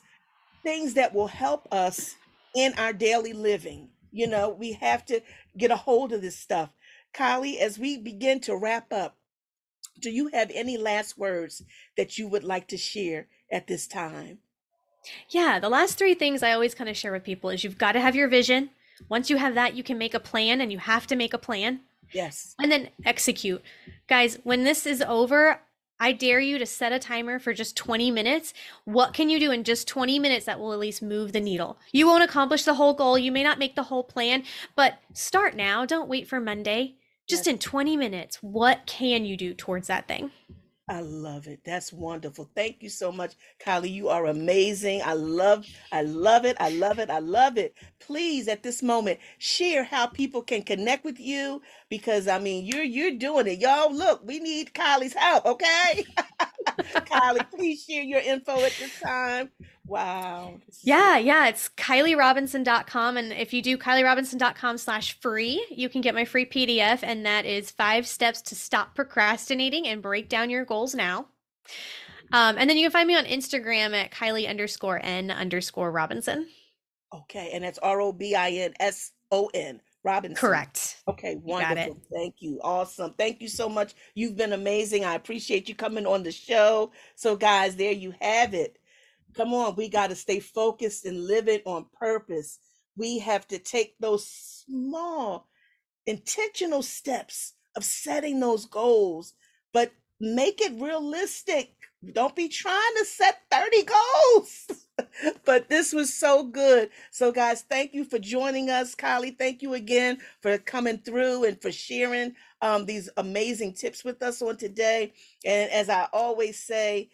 things 0.63 0.95
that 0.95 1.13
will 1.13 1.27
help 1.27 1.67
us 1.71 2.15
in 2.55 2.73
our 2.77 2.93
daily 2.93 3.33
living. 3.33 3.89
You 4.11 4.27
know, 4.27 4.49
we 4.49 4.73
have 4.73 5.05
to 5.07 5.21
get 5.57 5.71
a 5.71 5.75
hold 5.75 6.13
of 6.13 6.21
this 6.21 6.37
stuff. 6.37 6.69
Kylie, 7.13 7.59
as 7.59 7.79
we 7.79 7.97
begin 7.97 8.39
to 8.41 8.55
wrap 8.55 8.91
up, 8.91 9.17
do 9.99 10.09
you 10.09 10.29
have 10.33 10.51
any 10.53 10.77
last 10.77 11.17
words 11.17 11.63
that 11.97 12.17
you 12.17 12.27
would 12.27 12.43
like 12.43 12.67
to 12.69 12.77
share 12.77 13.27
at 13.51 13.67
this 13.67 13.87
time? 13.87 14.39
Yeah, 15.29 15.59
the 15.59 15.69
last 15.69 15.97
three 15.97 16.13
things 16.13 16.41
I 16.43 16.53
always 16.53 16.73
kind 16.75 16.89
of 16.89 16.95
share 16.97 17.11
with 17.11 17.23
people 17.23 17.49
is 17.49 17.63
you've 17.63 17.77
got 17.77 17.91
to 17.93 17.99
have 17.99 18.15
your 18.15 18.27
vision. 18.27 18.69
Once 19.09 19.29
you 19.29 19.37
have 19.37 19.55
that, 19.55 19.75
you 19.75 19.83
can 19.83 19.97
make 19.97 20.13
a 20.13 20.19
plan 20.19 20.61
and 20.61 20.71
you 20.71 20.77
have 20.77 21.07
to 21.07 21.15
make 21.15 21.33
a 21.33 21.37
plan 21.37 21.81
Yes. 22.13 22.55
and 22.61 22.71
then 22.71 22.89
execute. 23.05 23.61
Guys, 24.07 24.39
when 24.43 24.63
this 24.63 24.85
is 24.85 25.01
over, 25.01 25.59
I 25.99 26.11
dare 26.11 26.39
you 26.39 26.57
to 26.57 26.65
set 26.65 26.91
a 26.91 26.99
timer 26.99 27.37
for 27.39 27.53
just 27.53 27.75
20 27.75 28.11
minutes. 28.11 28.53
What 28.85 29.13
can 29.13 29.29
you 29.29 29.39
do 29.39 29.51
in 29.51 29.63
just 29.63 29.87
20 29.87 30.19
minutes 30.19 30.45
that 30.45 30.59
will 30.59 30.73
at 30.73 30.79
least 30.79 31.01
move 31.01 31.31
the 31.33 31.39
needle? 31.41 31.77
You 31.91 32.07
won't 32.07 32.23
accomplish 32.23 32.63
the 32.63 32.73
whole 32.75 32.93
goal, 32.93 33.17
you 33.17 33.31
may 33.31 33.43
not 33.43 33.59
make 33.59 33.75
the 33.75 33.83
whole 33.83 34.03
plan, 34.03 34.43
but 34.75 34.99
start 35.13 35.55
now. 35.55 35.85
Don't 35.85 36.09
wait 36.09 36.27
for 36.27 36.39
Monday. 36.39 36.95
Just 37.33 37.47
in 37.47 37.57
20 37.57 37.97
minutes, 37.97 38.37
what 38.41 38.85
can 38.85 39.25
you 39.25 39.35
do 39.35 39.53
towards 39.55 39.87
that 39.87 40.07
thing? 40.07 40.29
I 40.87 40.99
love 40.99 41.47
it. 41.47 41.61
That's 41.65 41.91
wonderful. 41.91 42.49
Thank 42.55 42.83
you 42.83 42.89
so 42.89 43.11
much, 43.11 43.33
Kylie. 43.65 43.91
You 43.91 44.09
are 44.09 44.25
amazing. 44.27 45.01
I 45.03 45.13
love, 45.13 45.65
I 45.91 46.03
love 46.03 46.45
it. 46.45 46.57
I 46.59 46.69
love 46.69 46.99
it. 46.99 47.09
I 47.09 47.19
love 47.19 47.57
it. 47.57 47.73
Please, 47.99 48.47
at 48.47 48.61
this 48.63 48.83
moment, 48.83 49.19
share 49.39 49.83
how 49.83 50.07
people 50.07 50.41
can 50.41 50.61
connect 50.61 51.05
with 51.05 51.19
you 51.19 51.61
because 51.93 52.27
I 52.27 52.39
mean, 52.39 52.65
you're 52.65 52.81
you're 52.83 53.11
doing 53.11 53.45
it, 53.45 53.59
y'all. 53.59 53.93
Look, 53.93 54.25
we 54.25 54.39
need 54.39 54.73
Kylie's 54.73 55.13
help. 55.13 55.45
Okay, 55.45 56.03
Kylie, 56.67 57.47
please 57.51 57.83
share 57.83 58.01
your 58.01 58.19
info 58.19 58.53
at 58.53 58.73
this 58.79 58.99
time. 58.99 59.51
Wow. 59.85 60.55
this 60.65 60.77
is 60.77 60.81
so- 60.81 60.87
Yeah, 60.87 61.17
yeah, 61.19 61.47
it's 61.49 61.69
KylieRobinson.com. 61.69 63.17
And 63.17 63.31
if 63.31 63.53
you 63.53 63.61
do 63.61 63.77
KylieRobinson.com 63.77 64.79
slash 64.79 65.19
free, 65.19 65.63
you 65.69 65.87
can 65.87 66.01
get 66.01 66.15
my 66.15 66.25
free 66.25 66.47
PDF. 66.47 67.03
And 67.03 67.27
that 67.27 67.45
is 67.45 67.69
five 67.69 68.07
steps 68.07 68.41
to 68.43 68.55
stop 68.55 68.95
procrastinating 68.95 69.87
and 69.87 70.01
break 70.01 70.29
down 70.29 70.49
your 70.49 70.65
goals 70.65 70.95
now. 70.95 71.27
Um, 72.31 72.55
and 72.57 72.67
then 72.67 72.77
you 72.77 72.85
can 72.85 72.91
find 72.91 73.07
me 73.07 73.15
on 73.15 73.25
Instagram 73.25 73.93
at 73.93 74.09
Kylie 74.11 74.49
underscore 74.49 74.99
N 75.03 75.29
underscore 75.29 75.91
Robinson. 75.91 76.47
Okay, 77.13 77.51
and 77.53 77.63
that's 77.63 77.77
R 77.77 78.01
O 78.01 78.11
B 78.11 78.33
I 78.33 78.49
N 78.49 78.73
S 78.79 79.11
O 79.31 79.51
N 79.53 79.79
Robinson. 80.03 80.35
Correct. 80.47 80.92
Okay, 81.07 81.35
wonderful. 81.35 81.99
Thank 82.13 82.35
you. 82.39 82.59
Awesome. 82.63 83.13
Thank 83.17 83.41
you 83.41 83.49
so 83.49 83.69
much. 83.69 83.93
You've 84.15 84.37
been 84.37 84.53
amazing. 84.53 85.05
I 85.05 85.15
appreciate 85.15 85.69
you 85.69 85.75
coming 85.75 86.05
on 86.07 86.23
the 86.23 86.31
show. 86.31 86.91
So, 87.15 87.35
guys, 87.35 87.75
there 87.75 87.91
you 87.91 88.13
have 88.21 88.53
it. 88.53 88.77
Come 89.35 89.53
on, 89.53 89.75
we 89.75 89.89
got 89.89 90.09
to 90.11 90.15
stay 90.15 90.39
focused 90.39 91.05
and 91.05 91.25
live 91.27 91.47
it 91.49 91.63
on 91.65 91.87
purpose. 91.99 92.59
We 92.95 93.19
have 93.19 93.47
to 93.49 93.59
take 93.59 93.95
those 93.99 94.27
small, 94.27 95.47
intentional 96.05 96.83
steps 96.83 97.53
of 97.75 97.83
setting 97.83 98.39
those 98.39 98.65
goals, 98.65 99.33
but 99.73 99.91
make 100.21 100.61
it 100.61 100.79
realistic. 100.81 101.73
Don't 102.13 102.35
be 102.35 102.49
trying 102.49 102.95
to 102.99 103.05
set 103.05 103.41
30 103.51 103.83
goals. 103.83 104.67
but 105.45 105.69
this 105.69 105.93
was 105.93 106.13
so 106.13 106.43
good. 106.45 106.89
So, 107.11 107.31
guys, 107.31 107.63
thank 107.63 107.93
you 107.93 108.05
for 108.05 108.19
joining 108.19 108.69
us. 108.69 108.95
Kylie, 108.95 109.37
thank 109.37 109.61
you 109.61 109.73
again 109.73 110.19
for 110.41 110.57
coming 110.57 110.99
through 110.99 111.45
and 111.45 111.61
for 111.61 111.71
sharing 111.71 112.35
um, 112.61 112.85
these 112.85 113.09
amazing 113.17 113.73
tips 113.73 114.03
with 114.03 114.23
us 114.23 114.41
on 114.41 114.57
today. 114.57 115.13
And 115.45 115.71
as 115.71 115.89
I 115.89 116.07
always 116.13 116.59
say, 116.59 117.09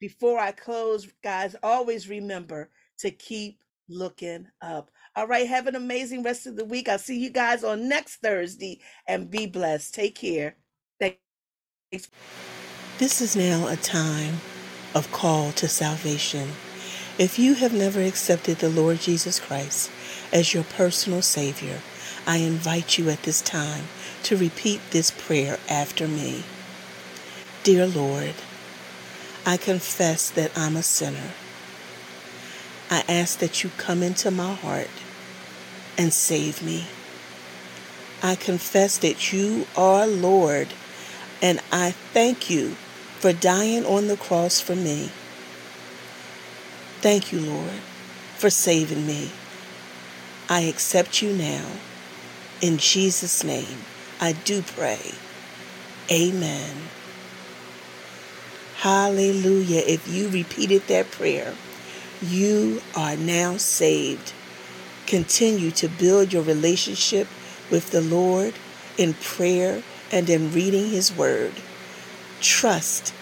before 0.00 0.38
I 0.38 0.52
close, 0.52 1.08
guys, 1.22 1.56
always 1.62 2.08
remember 2.08 2.70
to 2.98 3.10
keep 3.10 3.62
looking 3.88 4.46
up. 4.62 4.90
All 5.16 5.26
right, 5.26 5.46
have 5.48 5.66
an 5.66 5.76
amazing 5.76 6.22
rest 6.22 6.46
of 6.46 6.56
the 6.56 6.64
week. 6.64 6.88
I'll 6.88 6.98
see 6.98 7.18
you 7.18 7.30
guys 7.30 7.64
on 7.64 7.88
next 7.88 8.16
Thursday 8.16 8.80
and 9.08 9.30
be 9.30 9.46
blessed. 9.46 9.94
Take 9.94 10.16
care. 10.16 10.56
Thanks. 11.00 12.10
This 12.98 13.20
is 13.20 13.36
now 13.36 13.68
a 13.68 13.76
time 13.76 14.36
of 14.94 15.10
call 15.12 15.52
to 15.52 15.68
salvation. 15.68 16.48
If 17.16 17.38
you 17.38 17.54
have 17.54 17.72
never 17.72 18.02
accepted 18.02 18.58
the 18.58 18.68
Lord 18.68 18.98
Jesus 18.98 19.38
Christ 19.38 19.88
as 20.32 20.52
your 20.52 20.64
personal 20.64 21.22
Savior, 21.22 21.78
I 22.26 22.38
invite 22.38 22.98
you 22.98 23.08
at 23.08 23.22
this 23.22 23.40
time 23.40 23.84
to 24.24 24.36
repeat 24.36 24.80
this 24.90 25.12
prayer 25.12 25.60
after 25.68 26.08
me. 26.08 26.42
Dear 27.62 27.86
Lord, 27.86 28.34
I 29.46 29.56
confess 29.58 30.28
that 30.30 30.58
I'm 30.58 30.74
a 30.74 30.82
sinner. 30.82 31.30
I 32.90 33.04
ask 33.08 33.38
that 33.38 33.62
you 33.62 33.70
come 33.76 34.02
into 34.02 34.32
my 34.32 34.54
heart 34.54 34.90
and 35.96 36.12
save 36.12 36.64
me. 36.64 36.86
I 38.24 38.34
confess 38.34 38.98
that 38.98 39.32
you 39.32 39.68
are 39.76 40.08
Lord, 40.08 40.66
and 41.40 41.60
I 41.70 41.92
thank 41.92 42.50
you 42.50 42.70
for 43.20 43.32
dying 43.32 43.86
on 43.86 44.08
the 44.08 44.16
cross 44.16 44.60
for 44.60 44.74
me. 44.74 45.10
Thank 47.04 47.32
you, 47.32 47.40
Lord, 47.40 47.82
for 48.38 48.48
saving 48.48 49.06
me. 49.06 49.30
I 50.48 50.60
accept 50.60 51.20
you 51.20 51.34
now. 51.34 51.66
In 52.62 52.78
Jesus' 52.78 53.44
name, 53.44 53.80
I 54.22 54.32
do 54.32 54.62
pray. 54.62 55.12
Amen. 56.10 56.76
Hallelujah. 58.76 59.82
If 59.86 60.08
you 60.08 60.30
repeated 60.30 60.86
that 60.86 61.10
prayer, 61.10 61.52
you 62.22 62.80
are 62.96 63.18
now 63.18 63.58
saved. 63.58 64.32
Continue 65.06 65.72
to 65.72 65.88
build 65.88 66.32
your 66.32 66.42
relationship 66.42 67.28
with 67.70 67.90
the 67.90 68.00
Lord 68.00 68.54
in 68.96 69.12
prayer 69.12 69.82
and 70.10 70.30
in 70.30 70.54
reading 70.54 70.88
His 70.88 71.14
Word. 71.14 71.52
Trust 72.40 73.12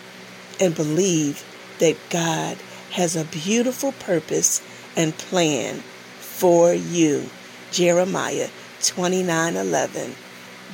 and 0.61 0.73
believe 0.73 1.45
that 1.81 1.97
God 2.11 2.59
has 2.93 3.17
a 3.17 3.25
beautiful 3.25 3.93
purpose 3.93 4.63
and 4.97 5.17
plan 5.17 5.77
for 6.21 6.73
you. 6.73 7.29
Jeremiah 7.71 8.49
29:11. 8.81 10.15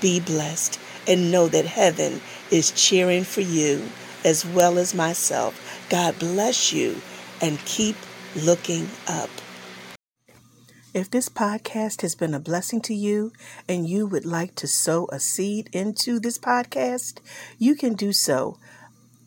Be 0.01 0.21
blessed 0.21 0.79
and 1.07 1.31
know 1.31 1.49
that 1.49 1.65
heaven 1.65 2.21
is 2.51 2.71
cheering 2.73 3.25
for 3.25 3.41
you 3.41 3.91
as 4.25 4.45
well 4.45 4.79
as 4.79 4.95
myself. 4.95 5.55
God 5.89 6.19
bless 6.19 6.73
you 6.73 7.01
and 7.41 7.59
keep 7.65 7.97
looking 8.35 8.89
up. 9.07 9.31
If 10.95 11.11
this 11.11 11.29
podcast 11.29 12.03
has 12.03 12.15
been 12.15 12.35
a 12.35 12.41
blessing 12.41 12.81
to 12.83 12.95
you 12.95 13.33
and 13.69 13.89
you 13.89 14.07
would 14.07 14.25
like 14.25 14.55
to 14.57 14.67
sow 14.67 15.07
a 15.13 15.21
seed 15.21 15.69
into 15.73 16.19
this 16.19 16.39
podcast, 16.39 17.19
you 17.59 17.77
can 17.77 17.95
do 17.95 18.13
so 18.13 18.59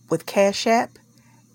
with 0.10 0.26
Cash 0.26 0.68
App 0.68 0.98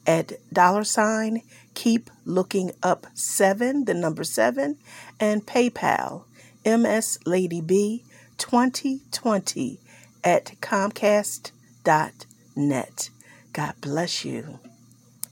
at 0.06 0.32
dollar 0.52 0.84
sign 0.84 1.42
keep 1.74 2.10
looking 2.24 2.72
up 2.82 3.06
seven, 3.14 3.84
the 3.84 3.94
number 3.94 4.24
seven, 4.24 4.78
and 5.20 5.46
PayPal 5.46 6.24
MS 6.64 7.18
Lady 7.24 7.60
B 7.60 8.02
2020 8.38 9.78
at 10.24 10.46
Comcast.net. 10.60 11.50
God 13.52 13.74
bless 13.80 14.24
you. 14.24 14.58